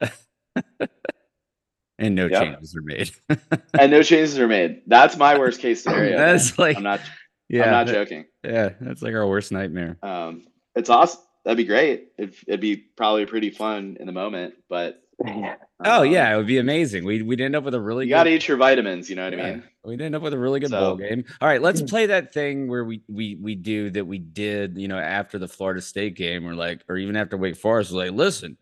[1.98, 2.42] and no Yep.
[2.42, 3.10] changes are made.
[3.78, 4.82] and no changes are made.
[4.86, 6.16] That's my worst case scenario.
[6.16, 7.00] That's like I'm not.
[7.48, 8.24] yeah, I'm not that- joking.
[8.44, 9.96] yeah, that's like our worst nightmare.
[10.02, 11.20] Um, it's awesome.
[11.44, 12.08] That'd be great.
[12.18, 15.54] It'd, it'd be probably pretty fun in the moment, but Yeah.
[15.84, 17.04] Oh um, yeah, it would be amazing.
[17.04, 19.10] We we'd end up with a really you good got to eat your vitamins.
[19.10, 19.62] You know what I mean?
[19.84, 21.22] We'd end up with a really good So- bowl game.
[21.38, 24.88] All right, let's play that thing where we we we do that we did, you
[24.88, 28.12] know, after the Florida State game, or like, or even after Wake Forest, we're like,
[28.12, 28.56] listen,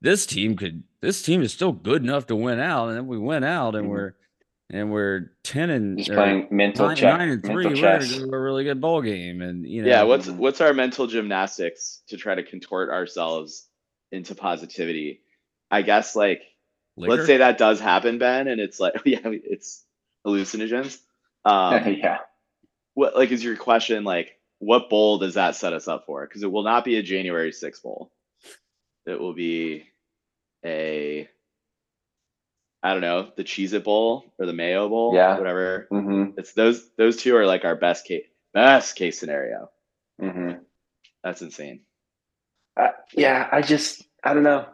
[0.00, 3.16] this team could, this team is still good enough to win out, and then we
[3.16, 3.90] went out and Mhm.
[3.90, 4.14] we're
[4.68, 7.16] and we're ten and Just playing mental nine, check.
[7.16, 7.54] nine and three.
[7.54, 8.12] We're gonna chess.
[8.16, 10.02] do a really good bowl game, and you know, Yeah.
[10.02, 13.68] What's what's our mental gymnastics to try to contort ourselves
[14.10, 15.20] into positivity?
[15.70, 16.42] I guess like
[16.96, 17.14] liquor?
[17.16, 19.84] let's say that does happen, Ben, and it's like yeah, it's
[20.26, 20.98] hallucinogens.
[21.44, 22.18] Um, yeah.
[22.94, 26.26] what like is your question like what bowl does that set us up for?
[26.26, 28.10] Because it will not be a January 6th bowl.
[29.04, 29.84] It will be
[30.64, 31.28] a
[32.82, 35.36] I don't know, the Cheez It Bowl or the Mayo Bowl, Yeah.
[35.38, 35.88] whatever.
[35.92, 36.38] Mm-hmm.
[36.38, 39.70] It's those those two are like our best case best case scenario.
[40.22, 40.58] Mm-hmm.
[41.24, 41.80] That's insane.
[42.76, 44.66] Uh, yeah, I just I don't know.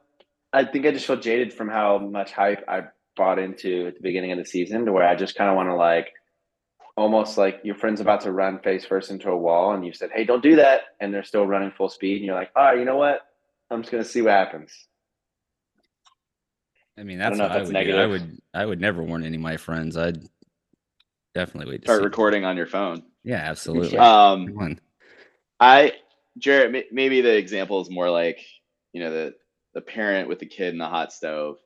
[0.52, 2.82] I think I just feel jaded from how much hype I
[3.16, 5.68] bought into at the beginning of the season, to where I just kind of want
[5.68, 6.12] to like,
[6.96, 10.10] almost like your friend's about to run face first into a wall, and you said,
[10.12, 12.78] "Hey, don't do that," and they're still running full speed, and you're like, "All right,
[12.78, 13.20] you know what?
[13.70, 14.72] I'm just gonna see what happens."
[16.98, 17.96] I mean, I that's don't know what if I that's would do.
[17.98, 19.96] I would, I would never warn any of my friends.
[19.96, 20.22] I'd
[21.34, 22.04] definitely wait to Start see.
[22.04, 23.02] recording on your phone.
[23.24, 23.96] Yeah, absolutely.
[23.96, 24.78] Um Come.
[25.58, 25.94] I
[26.38, 28.44] Jarrett, may- maybe the example is more like,
[28.92, 29.34] you know, the
[29.74, 31.58] the parent with the kid in the hot stove.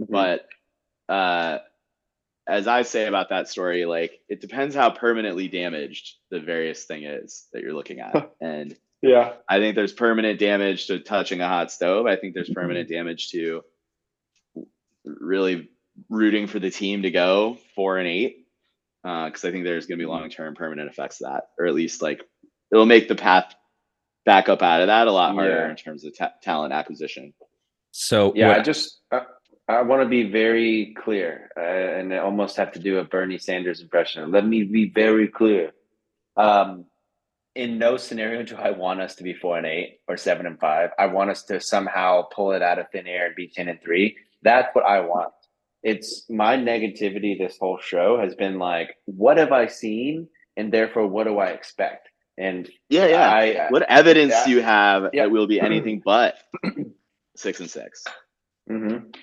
[0.00, 0.12] Mm-hmm.
[0.12, 0.46] but
[1.12, 1.58] uh
[2.46, 7.02] as i say about that story like it depends how permanently damaged the various thing
[7.02, 8.32] is that you're looking at.
[8.40, 12.06] And yeah, i think there's permanent damage to touching a hot stove.
[12.06, 12.96] I think there's permanent mm-hmm.
[12.96, 13.62] damage to
[15.04, 15.68] really
[16.08, 18.46] rooting for the team to go four and eight
[19.04, 20.20] uh, because i think there's going to be mm-hmm.
[20.20, 22.20] long-term permanent effects of that or at least like
[22.72, 23.54] it'll make the path
[24.28, 25.70] back up out of that a lot harder Yeah.
[25.70, 27.32] in terms of ta- talent acquisition
[27.92, 28.48] So yeah.
[28.48, 29.20] what- I just I,
[29.78, 31.60] I want to be very clear, uh,
[31.98, 34.30] and I almost have to do a Bernie Sanders impression.
[34.36, 35.64] Let me be very clear.
[36.36, 36.68] Um,
[37.54, 40.58] in no scenario do I want us to be four and eight or seven and
[40.58, 40.88] five.
[40.98, 43.80] I want us to somehow pull it out of thin air and be ten and
[43.84, 44.16] three.
[44.48, 45.32] That's what I want.
[45.82, 46.08] It's
[46.44, 48.90] my negativity this whole show has been like,
[49.22, 52.04] what have I seen, and therefore what do I expect?
[52.38, 54.44] And yeah yeah I, What evidence Yeah.
[54.44, 55.24] do you have Yeah.
[55.24, 56.36] that will be anything but
[57.36, 58.04] six and six?
[58.70, 59.14] Mhm.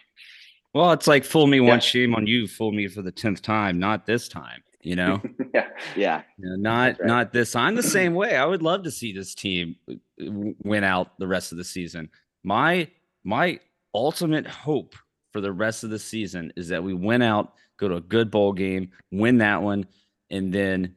[0.74, 1.68] well, it's like fool me Yeah.
[1.70, 2.48] once, shame on you.
[2.48, 4.62] Fool me for the tenth time, not this time.
[4.82, 5.22] You know.
[5.54, 7.08] yeah, Yeah, You know, not right.
[7.08, 7.56] not this.
[7.56, 8.36] I'm the same way.
[8.36, 12.10] I would love to see this team uh, win out the rest of the season.
[12.44, 12.88] My
[13.24, 13.60] my
[13.94, 14.94] ultimate hope
[15.32, 18.30] for the rest of the season is that we win out, go to a good
[18.30, 19.86] bowl game, win that one,
[20.30, 20.96] and then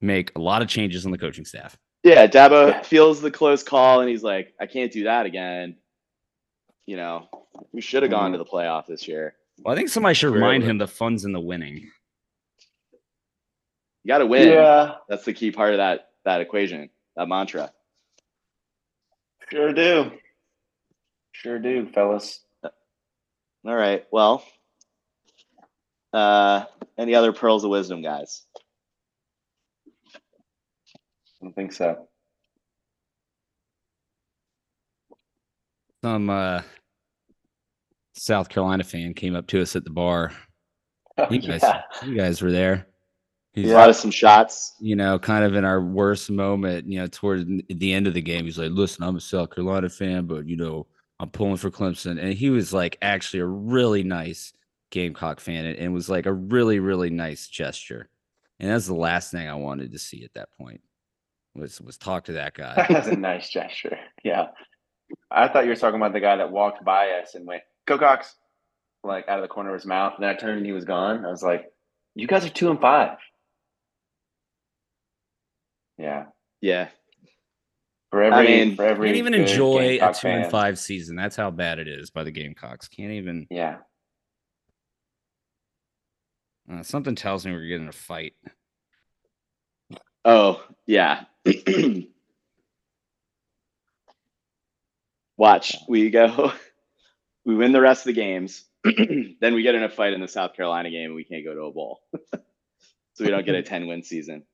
[0.00, 1.76] make a lot of changes on the coaching staff.
[2.02, 2.26] yeah.
[2.26, 2.82] Dabo Yeah.
[2.82, 5.76] feels the close call, and he's like, "I can't do that again."
[6.86, 7.28] You know,
[7.72, 9.36] we should have gone to the playoff this year.
[9.62, 11.90] Well, I think somebody should remind him the fun's in the winning.
[14.02, 14.48] You got to win.
[14.48, 17.70] yeah, That's the key part of that that equation, that mantra.
[19.50, 20.12] sure do,
[21.32, 22.40] sure do, fellas.
[22.64, 24.06] All right.
[24.10, 24.42] Well,
[26.14, 26.64] uh,
[26.96, 28.46] any other pearls of wisdom, guys?
[31.40, 32.08] I don't think so.
[36.04, 36.62] Some uh,
[38.14, 40.32] South Carolina fan came up to us at the bar.
[41.18, 41.82] Oh, You guys, yeah.
[42.04, 42.86] you guys were there.
[43.52, 44.76] He's lot of some shots.
[44.78, 48.22] you know, kind of in our worst moment, you know, toward the end of the
[48.22, 50.86] game, he's like, listen, I'm a South Carolina fan, but, you know,
[51.18, 52.22] I'm pulling for Clemson.
[52.22, 54.52] And he was like actually a really nice
[54.90, 58.08] Gamecock fan and, and was like a really, really nice gesture.
[58.60, 60.80] And that's the last thing I wanted to see at that point
[61.54, 62.86] was was talk to that guy.
[62.88, 63.98] That's a nice gesture.
[64.22, 64.48] Yeah.
[65.30, 67.98] I thought you were talking about the guy that walked by us and went, Go
[67.98, 68.34] Cox,
[69.02, 70.14] like out of the corner of his mouth.
[70.16, 71.24] And then I turned and he was gone.
[71.24, 71.66] I was like,
[72.14, 73.18] You guys are two and five.
[75.98, 76.26] Yeah.
[76.60, 76.88] Yeah.
[78.10, 81.14] For every, mean, for every Can't even good enjoy a Gamecock two and five season.
[81.14, 82.88] That's how bad it is by the Gamecocks.
[82.88, 83.46] Can't even.
[83.50, 83.78] Yeah.
[86.70, 88.34] Uh, something tells me we're getting a fight.
[90.24, 91.24] Oh, yeah.
[95.38, 95.76] Watch.
[95.88, 96.52] We go.
[97.46, 98.64] We win the rest of the games.
[98.84, 101.52] then we get in a fight in the South Carolina game and we can't go
[101.54, 102.00] to a bowl.
[103.14, 104.44] so we don't get a 10 win season.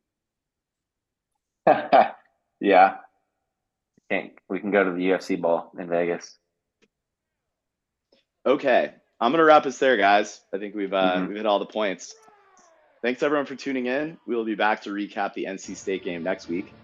[2.60, 2.97] yeah.
[4.10, 6.36] Can't, we can go to the UFC ball in Vegas.
[8.47, 8.93] Okay.
[9.20, 10.40] I'm gonna wrap us there, guys.
[10.55, 11.28] I think we've uh, Mhm.
[11.28, 12.14] we've hit all the points.
[13.07, 14.19] Thanks everyone for tuning in.
[14.27, 16.74] We will be back to recap the NC State game next week.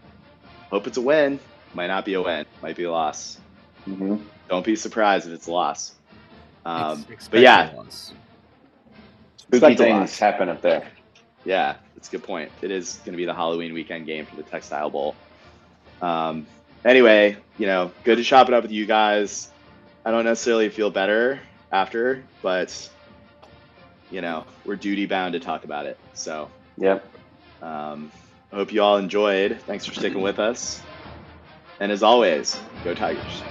[0.70, 1.40] Hope it's a win.
[1.74, 2.46] Might not be a win.
[2.62, 3.40] Might be a loss.
[3.86, 4.18] hmm
[4.48, 5.96] Don't be surprised if it's a loss.
[6.64, 8.12] Um, Ex- but yeah, a loss.
[9.36, 10.18] Spooky things loss.
[10.20, 10.86] happen up there.
[11.44, 12.52] Yeah, that's a good point.
[12.62, 15.16] It is going to be the Halloween weekend game for the Textile Bowl.
[16.00, 16.46] Um,
[16.84, 19.50] anyway, you know, good to chop it up with you guys.
[20.04, 21.40] I don't necessarily feel better
[21.72, 22.88] after, but
[24.12, 25.98] you know, we're duty bound to talk about it.
[26.12, 27.12] So, Yep.
[27.62, 28.12] um,
[28.52, 29.62] I hope you all enjoyed.
[29.66, 30.86] Thanks for sticking with us.
[31.80, 33.46] And as always, go Tigers.